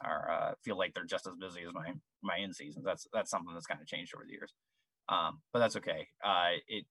are 0.03 0.31
uh, 0.31 0.53
feel 0.65 0.79
like 0.79 0.95
they're 0.95 1.05
just 1.05 1.27
as 1.27 1.35
busy 1.41 1.63
as 1.67 1.75
my 1.75 1.93
my 2.23 2.39
in 2.39 2.53
seasons. 2.53 2.85
That's 2.85 3.07
that's 3.13 3.31
something 3.31 3.53
that's 3.55 3.67
kind 3.67 3.81
of 3.81 3.87
changed 3.87 4.15
over 4.15 4.25
the 4.27 4.33
years. 4.33 4.53
Um, 5.09 5.41
but 5.53 5.59
that's 5.59 5.77
okay. 5.77 6.09
Uh, 6.25 6.59
it 6.69 6.85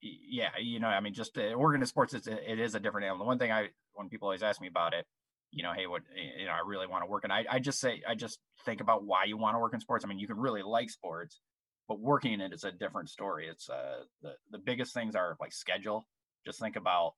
yeah, 0.00 0.50
you 0.60 0.78
know, 0.78 0.86
I 0.88 1.00
mean, 1.00 1.14
just 1.14 1.36
uh, 1.38 1.54
Oregon 1.54 1.84
sports, 1.86 2.14
it's 2.14 2.28
it 2.28 2.60
is 2.60 2.74
a 2.74 2.80
different 2.80 3.06
animal. 3.06 3.24
The 3.24 3.28
one 3.28 3.38
thing 3.38 3.50
I, 3.50 3.68
when 3.94 4.08
people 4.08 4.26
always 4.26 4.42
ask 4.42 4.60
me 4.60 4.68
about 4.68 4.94
it, 4.94 5.04
you 5.50 5.62
know, 5.62 5.72
hey, 5.74 5.86
what 5.86 6.02
you 6.38 6.46
know, 6.46 6.52
I 6.52 6.60
really 6.64 6.86
want 6.86 7.02
to 7.04 7.10
work. 7.10 7.24
And 7.24 7.32
I, 7.32 7.44
I 7.50 7.58
just 7.58 7.80
say, 7.80 8.02
I 8.08 8.14
just 8.14 8.38
think 8.64 8.80
about 8.80 9.04
why 9.04 9.24
you 9.24 9.36
want 9.36 9.54
to 9.56 9.58
work 9.58 9.74
in 9.74 9.80
sports. 9.80 10.04
I 10.04 10.08
mean, 10.08 10.18
you 10.18 10.28
can 10.28 10.38
really 10.38 10.62
like 10.62 10.90
sports, 10.90 11.40
but 11.88 11.98
working 11.98 12.34
in 12.34 12.40
it 12.40 12.52
is 12.52 12.64
a 12.64 12.70
different 12.70 13.08
story. 13.08 13.48
It's 13.48 13.68
uh 13.68 14.02
the, 14.22 14.34
the 14.50 14.58
biggest 14.58 14.94
things 14.94 15.16
are 15.16 15.36
like 15.40 15.52
schedule. 15.52 16.06
Just 16.46 16.60
think 16.60 16.76
about, 16.76 17.14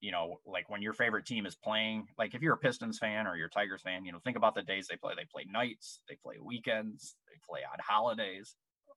you 0.00 0.12
know, 0.12 0.40
like 0.46 0.68
when 0.68 0.82
your 0.82 0.92
favorite 0.92 1.26
team 1.26 1.46
is 1.46 1.54
playing, 1.54 2.06
like 2.18 2.34
if 2.34 2.42
you're 2.42 2.54
a 2.54 2.58
Pistons 2.58 2.98
fan 2.98 3.26
or 3.26 3.36
you're 3.36 3.46
a 3.46 3.50
Tigers 3.50 3.82
fan, 3.82 4.04
you 4.04 4.12
know, 4.12 4.18
think 4.18 4.36
about 4.36 4.54
the 4.54 4.62
days 4.62 4.86
they 4.88 4.96
play. 4.96 5.14
They 5.16 5.24
play 5.24 5.46
nights, 5.50 6.00
they 6.08 6.16
play 6.16 6.36
weekends, 6.42 7.16
they 7.26 7.38
play 7.48 7.60
on 7.60 7.78
holidays. 7.80 8.56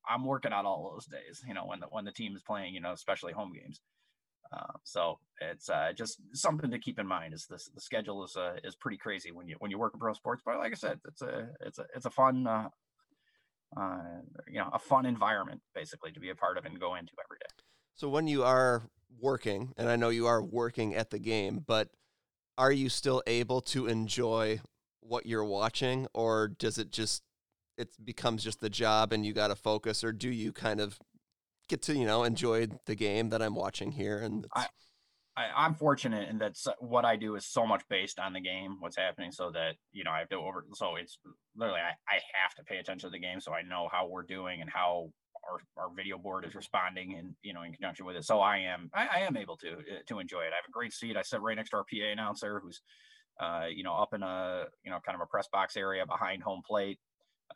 I'm 0.09 0.25
working 0.25 0.53
on 0.53 0.65
all 0.65 0.91
those 0.93 1.05
days, 1.05 1.43
you 1.47 1.53
know, 1.53 1.65
when 1.65 1.79
the 1.79 1.87
when 1.87 2.05
the 2.05 2.11
team 2.11 2.35
is 2.35 2.41
playing, 2.41 2.73
you 2.73 2.81
know, 2.81 2.91
especially 2.91 3.33
home 3.33 3.53
games. 3.53 3.81
Uh, 4.51 4.73
so 4.83 5.19
it's 5.41 5.69
uh, 5.69 5.91
just 5.95 6.19
something 6.33 6.71
to 6.71 6.79
keep 6.79 6.99
in 6.99 7.05
mind. 7.05 7.33
Is 7.33 7.45
this 7.45 7.69
the 7.73 7.81
schedule 7.81 8.23
is 8.23 8.35
uh, 8.35 8.55
is 8.63 8.75
pretty 8.75 8.97
crazy 8.97 9.31
when 9.31 9.47
you 9.47 9.55
when 9.59 9.71
you 9.71 9.77
work 9.77 9.93
in 9.93 9.99
pro 9.99 10.13
sports, 10.13 10.41
but 10.45 10.57
like 10.57 10.71
I 10.71 10.75
said, 10.75 10.99
it's 11.07 11.21
a 11.21 11.49
it's 11.61 11.77
a 11.79 11.85
it's 11.95 12.05
a 12.05 12.09
fun 12.09 12.47
uh, 12.47 12.69
uh, 13.77 13.99
you 14.47 14.59
know 14.59 14.69
a 14.73 14.79
fun 14.79 15.05
environment 15.05 15.61
basically 15.75 16.11
to 16.11 16.19
be 16.19 16.29
a 16.29 16.35
part 16.35 16.57
of 16.57 16.65
and 16.65 16.79
go 16.79 16.95
into 16.95 17.13
every 17.23 17.37
day. 17.39 17.63
So 17.95 18.09
when 18.09 18.27
you 18.27 18.43
are 18.43 18.89
working, 19.19 19.73
and 19.77 19.89
I 19.89 19.95
know 19.95 20.09
you 20.09 20.27
are 20.27 20.41
working 20.41 20.95
at 20.95 21.09
the 21.09 21.19
game, 21.19 21.63
but 21.65 21.89
are 22.57 22.71
you 22.71 22.89
still 22.89 23.23
able 23.25 23.61
to 23.61 23.87
enjoy 23.87 24.61
what 24.99 25.25
you're 25.25 25.45
watching, 25.45 26.07
or 26.13 26.47
does 26.47 26.77
it 26.77 26.91
just 26.91 27.23
it 27.77 27.89
becomes 28.03 28.43
just 28.43 28.59
the 28.59 28.69
job 28.69 29.13
and 29.13 29.25
you 29.25 29.33
got 29.33 29.47
to 29.47 29.55
focus, 29.55 30.03
or 30.03 30.11
do 30.11 30.29
you 30.29 30.51
kind 30.51 30.81
of 30.81 30.99
get 31.69 31.83
to 31.83 31.95
you 31.95 32.05
know 32.05 32.23
enjoy 32.23 32.67
the 32.85 32.95
game 32.95 33.29
that 33.29 33.41
I'm 33.41 33.55
watching 33.55 33.91
here. 33.91 34.19
And 34.19 34.45
I, 34.53 34.65
I, 35.37 35.65
am 35.65 35.75
fortunate 35.75 36.27
in 36.27 36.39
that 36.39 36.57
what 36.79 37.05
I 37.05 37.15
do 37.15 37.35
is 37.35 37.45
so 37.45 37.65
much 37.65 37.83
based 37.89 38.19
on 38.19 38.33
the 38.33 38.41
game, 38.41 38.77
what's 38.79 38.97
happening, 38.97 39.31
so 39.31 39.51
that 39.51 39.75
you 39.93 40.03
know 40.03 40.11
I 40.11 40.19
have 40.19 40.29
to 40.29 40.35
over. 40.35 40.65
So 40.73 40.97
it's 40.97 41.17
literally 41.55 41.79
I, 41.79 41.91
I 42.13 42.19
have 42.43 42.55
to 42.55 42.63
pay 42.63 42.77
attention 42.77 43.09
to 43.09 43.11
the 43.11 43.19
game, 43.19 43.39
so 43.39 43.53
I 43.53 43.61
know 43.61 43.87
how 43.89 44.07
we're 44.07 44.23
doing 44.23 44.61
and 44.61 44.69
how 44.69 45.11
our, 45.47 45.83
our 45.83 45.89
video 45.95 46.17
board 46.17 46.45
is 46.45 46.55
responding 46.55 47.15
and 47.17 47.35
you 47.41 47.53
know 47.53 47.63
in 47.63 47.71
conjunction 47.71 48.05
with 48.05 48.15
it 48.15 48.25
so 48.25 48.39
i 48.39 48.57
am 48.57 48.89
I, 48.93 49.07
I, 49.07 49.19
am 49.21 49.37
able 49.37 49.57
to 49.57 49.69
uh, 49.71 50.01
to 50.07 50.19
enjoy 50.19 50.41
it 50.41 50.51
i 50.53 50.55
have 50.55 50.67
a 50.67 50.71
great 50.71 50.93
seat 50.93 51.17
i 51.17 51.21
sit 51.21 51.41
right 51.41 51.55
next 51.55 51.71
to 51.71 51.77
our 51.77 51.83
pa 51.83 52.11
announcer 52.11 52.59
who's 52.63 52.81
uh, 53.39 53.67
you 53.73 53.83
know 53.83 53.93
up 53.93 54.13
in 54.13 54.21
a 54.21 54.65
you 54.83 54.91
know 54.91 54.99
kind 55.05 55.15
of 55.15 55.21
a 55.21 55.25
press 55.25 55.47
box 55.51 55.77
area 55.77 56.05
behind 56.05 56.43
home 56.43 56.61
plate 56.67 56.99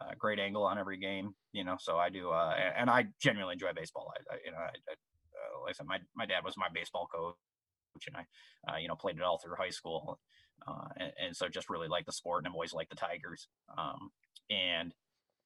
uh, 0.02 0.12
great 0.18 0.40
angle 0.40 0.64
on 0.64 0.78
every 0.78 0.98
game, 0.98 1.34
you 1.52 1.64
know. 1.64 1.76
So 1.80 1.98
I 1.98 2.10
do, 2.10 2.30
uh, 2.30 2.56
and, 2.78 2.90
I 2.90 3.06
genuinely 3.22 3.54
enjoy 3.54 3.74
baseball. 3.76 4.12
I, 4.16 4.34
I 4.34 4.38
you 4.46 4.52
know, 4.52 4.58
I, 4.58 4.62
I, 4.62 4.94
uh, 4.94 5.62
like 5.64 5.70
I 5.70 5.74
said, 5.74 5.86
my 5.86 6.00
my 6.16 6.26
dad 6.26 6.44
was 6.44 6.56
my 6.58 6.68
baseball 6.74 7.08
coach, 7.14 8.08
and 8.08 8.18
I, 8.18 8.72
uh, 8.72 8.78
you 8.78 8.88
know, 8.88 8.96
played 8.96 9.18
it 9.18 9.22
all 9.22 9.40
through 9.40 9.56
high 9.56 9.70
school, 9.70 10.20
uh, 10.68 10.88
and, 10.98 11.12
and, 11.24 11.36
so 11.36 11.48
just 11.48 11.70
really 11.70 11.88
like 11.88 12.06
the 12.06 12.12
sport, 12.12 12.44
and 12.44 12.48
I've 12.48 12.56
always 12.56 12.74
liked 12.74 12.90
the 12.90 12.96
Tigers. 12.96 13.48
Um, 13.78 14.12
and 14.50 14.94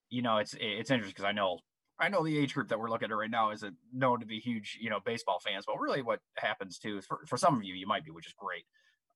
you 0.10 0.22
know, 0.22 0.38
it's 0.38 0.56
it's 0.60 0.92
interesting 0.92 1.14
because 1.14 1.26
I 1.26 1.34
know 1.34 1.60
I 2.00 2.10
know 2.10 2.24
the 2.24 2.38
age 2.38 2.54
group 2.54 2.70
that 2.70 2.80
we're 2.80 2.90
looking 2.90 3.10
at 3.12 3.16
right 3.16 3.30
now 3.30 3.52
isn't 3.52 3.76
known 3.94 4.20
to 4.20 4.26
be 4.26 4.40
huge, 4.40 4.78
you 4.80 4.90
know, 4.90 5.00
baseball 5.04 5.40
fans, 5.40 5.66
but 5.66 5.80
really 5.80 6.02
what 6.02 6.20
happens 6.38 6.78
too 6.78 6.98
is 7.00 7.06
for, 7.06 7.20
for 7.28 7.38
some 7.38 7.56
of 7.56 7.64
you, 7.64 7.74
you 7.74 7.88
might 7.88 8.06
be, 8.06 8.12
which 8.12 8.28
is 8.28 8.34
great. 8.38 8.66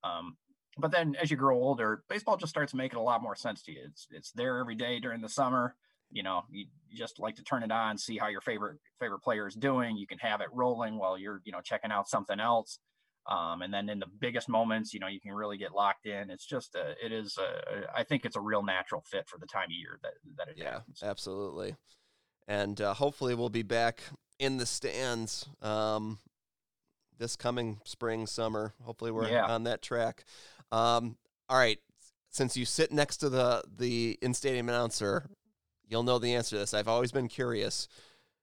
Um, 0.04 0.38
but 0.78 0.92
then 0.92 1.16
as 1.22 1.30
you 1.30 1.38
grow 1.38 1.58
older, 1.58 2.04
baseball 2.10 2.38
just 2.38 2.50
starts 2.50 2.74
making 2.74 2.98
a 2.98 3.04
lot 3.04 3.22
more 3.22 3.36
sense 3.36 3.62
to 3.64 3.72
you. 3.72 3.82
It's 3.86 4.08
it's 4.10 4.32
there 4.32 4.58
every 4.58 4.76
day 4.76 5.00
during 5.00 5.22
the 5.22 5.30
summer. 5.30 5.76
You 6.10 6.24
know, 6.24 6.44
you, 6.50 6.66
you 6.90 6.98
just 6.98 7.20
like 7.20 7.36
to 7.36 7.44
turn 7.44 7.64
it 7.64 7.72
on, 7.72 7.98
see 7.98 8.18
how 8.18 8.28
your 8.28 8.42
favorite 8.42 8.80
favorite 9.00 9.20
player 9.20 9.48
is 9.48 9.56
doing. 9.56 9.98
You 9.98 10.08
can 10.08 10.18
have 10.20 10.42
it 10.42 10.48
rolling 10.54 10.98
while 10.98 11.18
you're 11.18 11.42
you 11.44 11.52
know 11.52 11.62
checking 11.62 11.92
out 11.92 12.08
something 12.08 12.40
else. 12.40 12.80
Um, 13.28 13.62
and 13.62 13.74
then 13.74 13.88
in 13.90 14.00
the 14.00 14.08
biggest 14.20 14.50
moments, 14.50 14.94
you 14.94 15.00
know, 15.00 15.08
you 15.08 15.22
can 15.22 15.32
really 15.34 15.58
get 15.58 15.74
locked 15.74 16.08
in. 16.08 16.32
It's 16.32 16.46
just 16.46 16.74
a, 16.74 16.96
it 17.06 17.12
is 17.12 17.38
a, 17.38 17.84
I 17.96 18.04
think 18.04 18.26
it's 18.26 18.36
a 18.36 18.42
real 18.42 18.64
natural 18.64 19.04
fit 19.06 19.30
for 19.30 19.38
the 19.38 19.46
time 19.46 19.66
of 19.66 19.72
year 19.72 20.00
that 20.02 20.14
that 20.38 20.48
it 20.48 20.56
yeah, 20.58 20.72
happens. 20.72 21.04
absolutely. 21.04 21.76
And 22.48 22.80
uh, 22.82 22.94
hopefully 22.94 23.36
we'll 23.36 23.50
be 23.50 23.64
back 23.64 24.02
in 24.40 24.58
the 24.58 24.66
stands 24.66 25.48
um, 25.62 26.20
this 27.18 27.36
coming 27.36 27.80
spring, 27.86 28.26
summer. 28.26 28.74
Hopefully 28.84 29.12
we're 29.12 29.30
yeah. 29.30 29.46
on 29.46 29.64
that 29.64 29.82
track. 29.82 30.26
Um, 30.72 31.18
all 31.48 31.58
right, 31.58 31.80
since 32.30 32.58
you 32.58 32.66
sit 32.66 32.92
next 32.92 33.18
to 33.18 33.30
the 33.30 33.64
the 33.78 34.18
in 34.22 34.34
stadium 34.34 34.70
announcer, 34.70 35.30
you'll 35.88 36.04
know 36.04 36.18
the 36.18 36.34
answer 36.34 36.56
to 36.56 36.60
this. 36.60 36.74
I've 36.74 36.88
always 36.88 37.12
been 37.12 37.28
curious. 37.28 37.88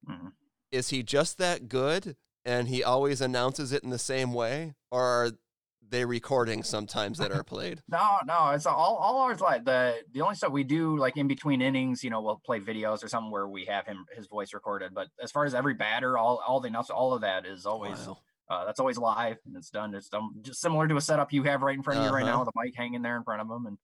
Mm-hmm. 0.08 0.28
Is 0.70 0.90
he 0.90 1.02
just 1.02 1.38
that 1.38 1.68
good, 1.68 2.16
and 2.44 2.68
he 2.68 2.84
always 2.84 3.20
announces 3.20 3.72
it 3.72 3.82
in 3.82 3.90
the 3.90 3.98
same 3.98 4.32
way, 4.32 4.74
or 4.90 5.32
they 5.90 6.04
recording 6.04 6.62
sometimes 6.62 7.18
that 7.18 7.32
are 7.32 7.44
played? 7.44 7.82
no, 7.88 8.18
no, 8.26 8.50
it's 8.50 8.66
all 8.66 8.96
all 8.96 9.18
ours. 9.20 9.40
Like 9.40 9.64
the 9.64 9.96
the 10.12 10.20
only 10.20 10.34
stuff 10.34 10.52
we 10.52 10.64
do, 10.64 10.96
like 10.96 11.16
in 11.16 11.28
between 11.28 11.60
innings, 11.60 12.04
you 12.04 12.10
know, 12.10 12.20
we'll 12.20 12.40
play 12.44 12.60
videos 12.60 13.04
or 13.04 13.08
something 13.08 13.30
where 13.30 13.48
we 13.48 13.64
have 13.66 13.86
him 13.86 14.04
his 14.16 14.26
voice 14.26 14.54
recorded. 14.54 14.94
But 14.94 15.08
as 15.22 15.30
far 15.30 15.44
as 15.44 15.54
every 15.54 15.74
batter, 15.74 16.18
all 16.18 16.42
all 16.46 16.60
the 16.60 16.68
announce, 16.68 16.90
all 16.90 17.12
of 17.14 17.22
that 17.22 17.46
is 17.46 17.66
always. 17.66 18.06
Wow 18.06 18.18
uh, 18.50 18.64
that's 18.64 18.80
always 18.80 18.98
live 18.98 19.36
and 19.46 19.56
it's 19.56 19.70
done. 19.70 19.94
It's 19.94 20.08
done 20.08 20.30
just 20.42 20.60
similar 20.60 20.88
to 20.88 20.96
a 20.96 21.00
setup 21.00 21.32
you 21.32 21.42
have 21.44 21.62
right 21.62 21.76
in 21.76 21.82
front 21.82 21.98
of 21.98 22.04
uh-huh. 22.04 22.12
you 22.12 22.16
right 22.16 22.24
now 22.24 22.36
uh-huh. 22.36 22.44
with 22.46 22.54
a 22.56 22.64
mic 22.64 22.74
hanging 22.76 23.02
there 23.02 23.16
in 23.16 23.22
front 23.22 23.42
of 23.42 23.48
them. 23.48 23.66
And 23.66 23.78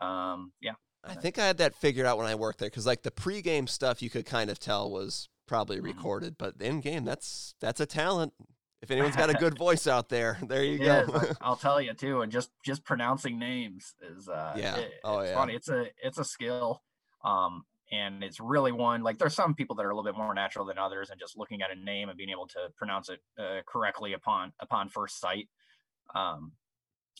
um, 0.00 0.52
yeah. 0.60 0.72
I 1.04 1.14
think 1.14 1.38
I 1.38 1.46
had 1.46 1.58
that 1.58 1.74
figured 1.74 2.06
out 2.06 2.18
when 2.18 2.26
I 2.26 2.34
worked 2.34 2.58
there 2.58 2.68
because 2.68 2.86
like 2.86 3.02
the 3.02 3.10
pregame 3.10 3.68
stuff 3.68 4.02
you 4.02 4.10
could 4.10 4.26
kind 4.26 4.50
of 4.50 4.58
tell 4.58 4.90
was 4.90 5.28
probably 5.46 5.76
mm-hmm. 5.76 5.86
recorded, 5.86 6.36
but 6.38 6.54
in 6.60 6.80
game 6.80 7.04
that's 7.04 7.54
that's 7.60 7.80
a 7.80 7.86
talent. 7.86 8.32
If 8.80 8.90
anyone's 8.90 9.16
got 9.16 9.30
a 9.30 9.34
good 9.34 9.58
voice 9.58 9.86
out 9.86 10.08
there, 10.08 10.38
there 10.42 10.62
you 10.62 10.78
go. 10.78 11.00
is, 11.00 11.36
I'll 11.40 11.56
tell 11.56 11.80
you 11.80 11.94
too, 11.94 12.20
and 12.22 12.30
just 12.30 12.50
just 12.64 12.84
pronouncing 12.84 13.38
names 13.38 13.94
is 14.00 14.28
uh 14.28 14.54
Yeah. 14.56 14.76
it- 14.76 15.00
Oh, 15.04 15.18
it's 15.18 15.30
yeah. 15.30 15.34
funny. 15.34 15.54
It's 15.54 15.68
a 15.68 15.86
it's 16.02 16.18
a 16.18 16.24
skill. 16.24 16.82
Um 17.24 17.64
and 17.90 18.22
it's 18.22 18.38
really 18.38 18.70
one 18.70 19.02
like 19.02 19.18
there's 19.18 19.34
some 19.34 19.54
people 19.54 19.74
that 19.76 19.84
are 19.86 19.90
a 19.90 19.96
little 19.96 20.10
bit 20.12 20.16
more 20.16 20.34
natural 20.34 20.64
than 20.66 20.78
others 20.78 21.10
and 21.10 21.18
just 21.18 21.38
looking 21.38 21.62
at 21.62 21.70
a 21.70 21.74
name 21.74 22.08
and 22.10 22.18
being 22.18 22.28
able 22.30 22.46
to 22.46 22.68
pronounce 22.76 23.08
it 23.08 23.20
uh, 23.38 23.62
correctly 23.66 24.12
upon 24.12 24.52
upon 24.60 24.88
first 24.88 25.18
sight. 25.18 25.48
Um 26.14 26.52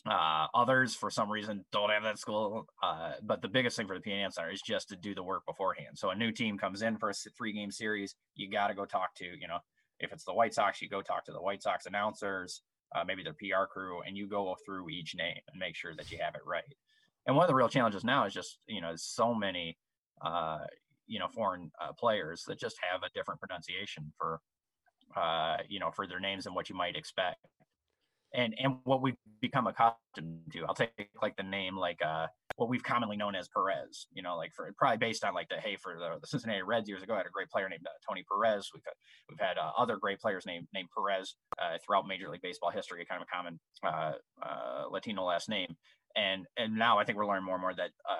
uh 0.05 0.47
others 0.53 0.95
for 0.95 1.11
some 1.11 1.29
reason 1.29 1.65
don't 1.73 1.89
have 1.89 2.03
that 2.03 2.17
skill 2.17 2.65
uh 2.81 3.15
but 3.21 3.41
the 3.41 3.49
biggest 3.49 3.75
thing 3.75 3.85
for 3.85 3.95
the 3.99 4.01
PA 4.01 4.11
announcer 4.11 4.49
is 4.49 4.61
just 4.61 4.87
to 4.87 4.95
do 4.95 5.13
the 5.13 5.21
work 5.21 5.45
beforehand 5.45 5.97
so 5.97 6.09
a 6.09 6.15
new 6.15 6.31
team 6.31 6.57
comes 6.57 6.81
in 6.81 6.97
for 6.97 7.09
a 7.09 7.13
three 7.13 7.51
game 7.51 7.69
series 7.69 8.15
you 8.33 8.49
got 8.49 8.67
to 8.69 8.73
go 8.73 8.85
talk 8.85 9.13
to 9.15 9.25
you 9.25 9.45
know 9.45 9.59
if 9.99 10.11
it's 10.11 10.25
the 10.25 10.33
white 10.33 10.53
sox 10.53 10.81
you 10.81 10.89
go 10.89 11.01
talk 11.01 11.25
to 11.25 11.31
the 11.31 11.41
white 11.41 11.61
sox 11.61 11.85
announcers 11.85 12.61
uh, 12.95 13.03
maybe 13.05 13.23
their 13.23 13.33
PR 13.33 13.65
crew, 13.71 14.01
and 14.05 14.17
you 14.17 14.27
go 14.27 14.55
through 14.65 14.89
each 14.89 15.15
name 15.15 15.39
and 15.51 15.59
make 15.59 15.75
sure 15.75 15.95
that 15.95 16.11
you 16.11 16.17
have 16.21 16.35
it 16.35 16.41
right. 16.45 16.63
And 17.27 17.35
one 17.35 17.43
of 17.43 17.47
the 17.47 17.55
real 17.55 17.69
challenges 17.69 18.03
now 18.03 18.25
is 18.25 18.33
just 18.33 18.57
you 18.67 18.81
know 18.81 18.93
so 18.95 19.33
many 19.33 19.77
uh, 20.25 20.59
you 21.07 21.19
know 21.19 21.27
foreign 21.27 21.71
uh, 21.81 21.93
players 21.93 22.43
that 22.47 22.59
just 22.59 22.77
have 22.89 23.03
a 23.03 23.09
different 23.13 23.39
pronunciation 23.39 24.11
for 24.17 24.39
uh, 25.15 25.57
you 25.67 25.79
know 25.79 25.91
for 25.91 26.07
their 26.07 26.19
names 26.19 26.45
than 26.45 26.53
what 26.53 26.69
you 26.69 26.75
might 26.75 26.95
expect. 26.95 27.45
And 28.33 28.53
and 28.61 28.77
what 28.83 29.01
we've 29.01 29.17
become 29.41 29.67
accustomed 29.67 30.41
to, 30.53 30.65
I'll 30.67 30.75
take 30.75 30.91
like 31.21 31.35
the 31.35 31.43
name 31.43 31.75
like 31.77 31.99
uh, 32.05 32.27
what 32.57 32.69
we've 32.69 32.83
commonly 32.83 33.17
known 33.17 33.35
as 33.35 33.47
Perez. 33.47 34.07
You 34.13 34.21
know, 34.21 34.37
like 34.37 34.53
for 34.53 34.71
probably 34.77 34.97
based 34.97 35.23
on 35.23 35.33
like 35.33 35.49
the 35.49 35.55
hey 35.55 35.77
for 35.81 35.95
the, 35.97 36.19
the 36.21 36.27
Cincinnati 36.27 36.61
Reds 36.61 36.87
years 36.87 37.01
ago, 37.01 37.13
I 37.13 37.17
had 37.17 37.25
a 37.25 37.31
great 37.31 37.49
player 37.49 37.67
named 37.67 37.85
uh, 37.85 37.89
Tony 38.07 38.23
Perez. 38.29 38.69
We've 38.73 38.83
got, 38.83 38.93
we've 39.29 39.39
had 39.39 39.57
uh, 39.57 39.71
other 39.77 39.97
great 39.97 40.19
players 40.19 40.45
named 40.45 40.67
named 40.73 40.89
Perez 40.95 41.35
uh, 41.59 41.77
throughout 41.83 42.07
Major 42.07 42.29
League 42.29 42.41
Baseball 42.41 42.69
history, 42.69 43.05
kind 43.09 43.21
of 43.21 43.27
a 43.27 43.35
common 43.35 43.59
uh, 43.83 44.13
uh, 44.45 44.89
Latino 44.91 45.23
last 45.23 45.49
name. 45.49 45.75
And 46.15 46.45
and 46.57 46.77
now 46.77 46.99
I 46.99 47.03
think 47.05 47.17
we're 47.17 47.27
learning 47.27 47.45
more 47.45 47.55
and 47.55 47.61
more 47.61 47.73
that 47.73 47.91
uh, 48.07 48.15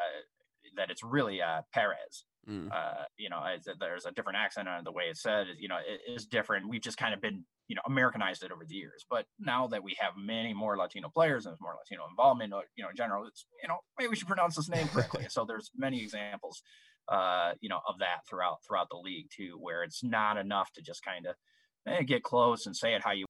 that 0.77 0.89
it's 0.89 1.03
really 1.03 1.41
Perez. 1.73 2.25
Mm. 2.49 2.71
Uh, 2.71 3.03
you 3.17 3.29
know, 3.29 3.41
there's 3.79 4.05
a 4.05 4.12
different 4.12 4.38
accent 4.38 4.67
on 4.67 4.83
the 4.83 4.91
way 4.91 5.03
it's 5.09 5.21
said. 5.21 5.47
You 5.59 5.67
know, 5.67 5.77
it 5.77 6.12
is 6.12 6.25
different. 6.25 6.67
We've 6.67 6.81
just 6.81 6.97
kind 6.97 7.13
of 7.13 7.21
been 7.21 7.43
you 7.67 7.75
know 7.75 7.81
Americanized 7.85 8.43
it 8.43 8.51
over 8.51 8.65
the 8.67 8.75
years. 8.75 9.05
But 9.09 9.25
now 9.39 9.67
that 9.67 9.83
we 9.83 9.95
have 9.99 10.13
many 10.17 10.53
more 10.53 10.75
Latino 10.75 11.09
players 11.09 11.45
and 11.45 11.53
there's 11.53 11.62
more 11.62 11.75
Latino 11.77 12.07
involvement, 12.09 12.53
uh, 12.53 12.62
you 12.75 12.83
know, 12.83 12.89
in 12.89 12.95
general, 12.95 13.27
it's 13.27 13.45
you 13.62 13.69
know 13.69 13.77
maybe 13.97 14.09
we 14.09 14.15
should 14.15 14.27
pronounce 14.27 14.55
this 14.55 14.69
name 14.69 14.88
correctly. 14.88 15.25
so 15.29 15.45
there's 15.45 15.69
many 15.77 16.01
examples, 16.01 16.63
uh, 17.07 17.51
you 17.62 17.69
know, 17.69 17.79
of 17.88 17.99
that 17.99 18.25
throughout 18.27 18.57
throughout 18.67 18.88
the 18.89 18.97
league 18.97 19.27
too, 19.35 19.57
where 19.59 19.83
it's 19.83 20.03
not 20.03 20.38
enough 20.38 20.71
to 20.73 20.81
just 20.81 21.05
kind 21.05 21.27
of 21.27 21.35
eh, 21.88 22.01
get 22.01 22.23
close 22.23 22.65
and 22.65 22.75
say 22.75 22.95
it 22.95 23.03
how 23.03 23.12
you. 23.12 23.25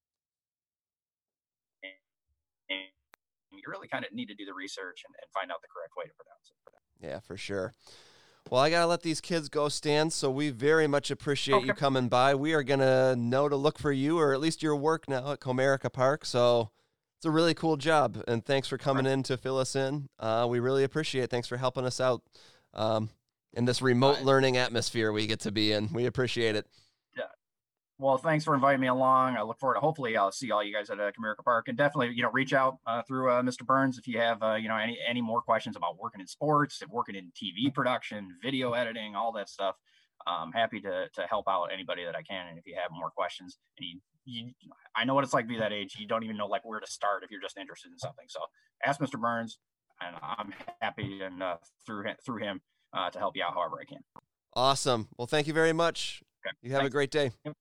You 3.51 3.65
really 3.67 3.89
kind 3.89 4.05
of 4.05 4.13
need 4.13 4.27
to 4.27 4.35
do 4.35 4.45
the 4.45 4.53
research 4.53 5.03
and, 5.05 5.13
and 5.21 5.29
find 5.33 5.51
out 5.51 5.61
the 5.61 5.67
correct 5.67 5.91
way 5.97 6.05
to 6.05 6.13
pronounce 6.15 6.49
it. 6.49 6.59
Yeah, 7.05 7.19
for 7.19 7.37
sure. 7.37 7.73
Well, 8.51 8.61
I 8.61 8.71
gotta 8.71 8.87
let 8.87 9.03
these 9.03 9.21
kids 9.21 9.47
go, 9.47 9.69
Stan. 9.69 10.09
So 10.09 10.31
we 10.31 10.49
very 10.49 10.87
much 10.87 11.11
appreciate 11.11 11.63
you 11.65 11.73
coming 11.73 12.07
by. 12.09 12.33
We 12.33 12.53
are 12.53 12.63
gonna 12.63 13.15
know 13.15 13.47
to 13.47 13.55
look 13.55 13.77
for 13.77 13.91
you, 13.91 14.17
or 14.17 14.33
at 14.33 14.39
least 14.39 14.63
your 14.63 14.75
work 14.75 15.07
now 15.07 15.33
at 15.33 15.39
Comerica 15.39 15.93
Park. 15.93 16.25
So 16.25 16.71
it's 17.17 17.25
a 17.27 17.31
really 17.31 17.53
cool 17.53 17.77
job, 17.77 18.23
and 18.27 18.43
thanks 18.43 18.67
for 18.67 18.79
coming 18.79 19.05
in 19.05 19.21
to 19.23 19.37
fill 19.37 19.59
us 19.59 19.75
in. 19.75 20.09
Uh, 20.19 20.47
we 20.49 20.59
really 20.59 20.83
appreciate. 20.83 21.25
it. 21.25 21.29
Thanks 21.29 21.47
for 21.47 21.57
helping 21.57 21.85
us 21.85 22.01
out 22.01 22.23
um, 22.73 23.09
in 23.53 23.65
this 23.65 23.83
remote 23.83 24.15
Right. 24.15 24.25
learning 24.25 24.57
atmosphere 24.57 25.11
we 25.11 25.27
get 25.27 25.41
to 25.41 25.51
be 25.51 25.71
in. 25.71 25.93
We 25.93 26.07
appreciate 26.07 26.55
it. 26.55 26.65
Well, 27.99 28.17
thanks 28.17 28.45
for 28.45 28.55
inviting 28.55 28.79
me 28.79 28.87
along. 28.87 29.35
I 29.35 29.41
look 29.41 29.59
forward 29.59 29.73
to 29.75 29.81
hopefully 29.81 30.15
I'll 30.15 30.31
see 30.31 30.51
all 30.51 30.63
you 30.63 30.73
guys 30.73 30.89
at 30.89 31.01
uh, 31.01 31.11
Comerica 31.11 31.43
Park, 31.43 31.67
and 31.67 31.77
definitely 31.77 32.15
you 32.15 32.23
know 32.23 32.31
reach 32.31 32.53
out 32.53 32.77
uh, 32.87 33.01
through 33.05 33.29
uh, 33.29 33.41
Mr. 33.41 33.65
Burns 33.65 33.97
if 33.97 34.07
you 34.07 34.17
have 34.19 34.41
uh, 34.41 34.55
you 34.55 34.69
know 34.69 34.77
any 34.77 34.97
any 35.07 35.21
more 35.21 35.41
questions 35.41 35.75
about 35.75 35.99
working 35.99 36.21
in 36.21 36.27
sports, 36.27 36.81
working 36.89 37.15
in 37.15 37.31
TV 37.35 37.73
production, 37.73 38.29
video 38.41 38.71
editing, 38.71 39.15
all 39.15 39.33
that 39.33 39.49
stuff. 39.49 39.75
I'm 40.25 40.53
happy 40.53 40.79
to 40.79 41.07
to 41.13 41.21
help 41.23 41.49
out 41.49 41.65
anybody 41.73 42.05
that 42.05 42.15
I 42.15 42.21
can. 42.21 42.47
And 42.47 42.57
if 42.57 42.65
you 42.65 42.75
have 42.81 42.89
more 42.91 43.09
questions, 43.09 43.57
and 43.77 43.85
you, 43.85 43.99
you 44.25 44.53
I 44.95 45.03
know 45.03 45.13
what 45.13 45.25
it's 45.25 45.33
like 45.33 45.45
to 45.45 45.49
be 45.49 45.59
that 45.59 45.73
age. 45.73 45.97
You 45.99 46.07
don't 46.07 46.23
even 46.23 46.37
know 46.37 46.47
like 46.47 46.63
where 46.63 46.79
to 46.79 46.87
start 46.87 47.23
if 47.23 47.31
you're 47.31 47.41
just 47.41 47.57
interested 47.57 47.91
in 47.91 47.99
something. 47.99 48.25
So 48.29 48.39
ask 48.85 49.01
Mr. 49.01 49.19
Burns, 49.19 49.59
and 50.01 50.15
I'm 50.21 50.53
happy 50.81 51.19
and 51.21 51.43
uh, 51.43 51.57
through 51.85 52.03
him, 52.03 52.15
through 52.25 52.43
him 52.43 52.61
uh, 52.93 53.09
to 53.09 53.19
help 53.19 53.35
you 53.35 53.43
out 53.43 53.55
however 53.55 53.77
I 53.81 53.85
can. 53.85 53.99
Awesome. 54.55 55.09
Well, 55.17 55.27
thank 55.27 55.47
you 55.47 55.53
very 55.53 55.73
much. 55.73 56.23
Okay, 56.45 56.55
You 56.61 56.71
have 56.73 56.85
a 56.85 56.89
great 56.89 57.11
day. 57.11 57.31
Yep. 57.43 57.55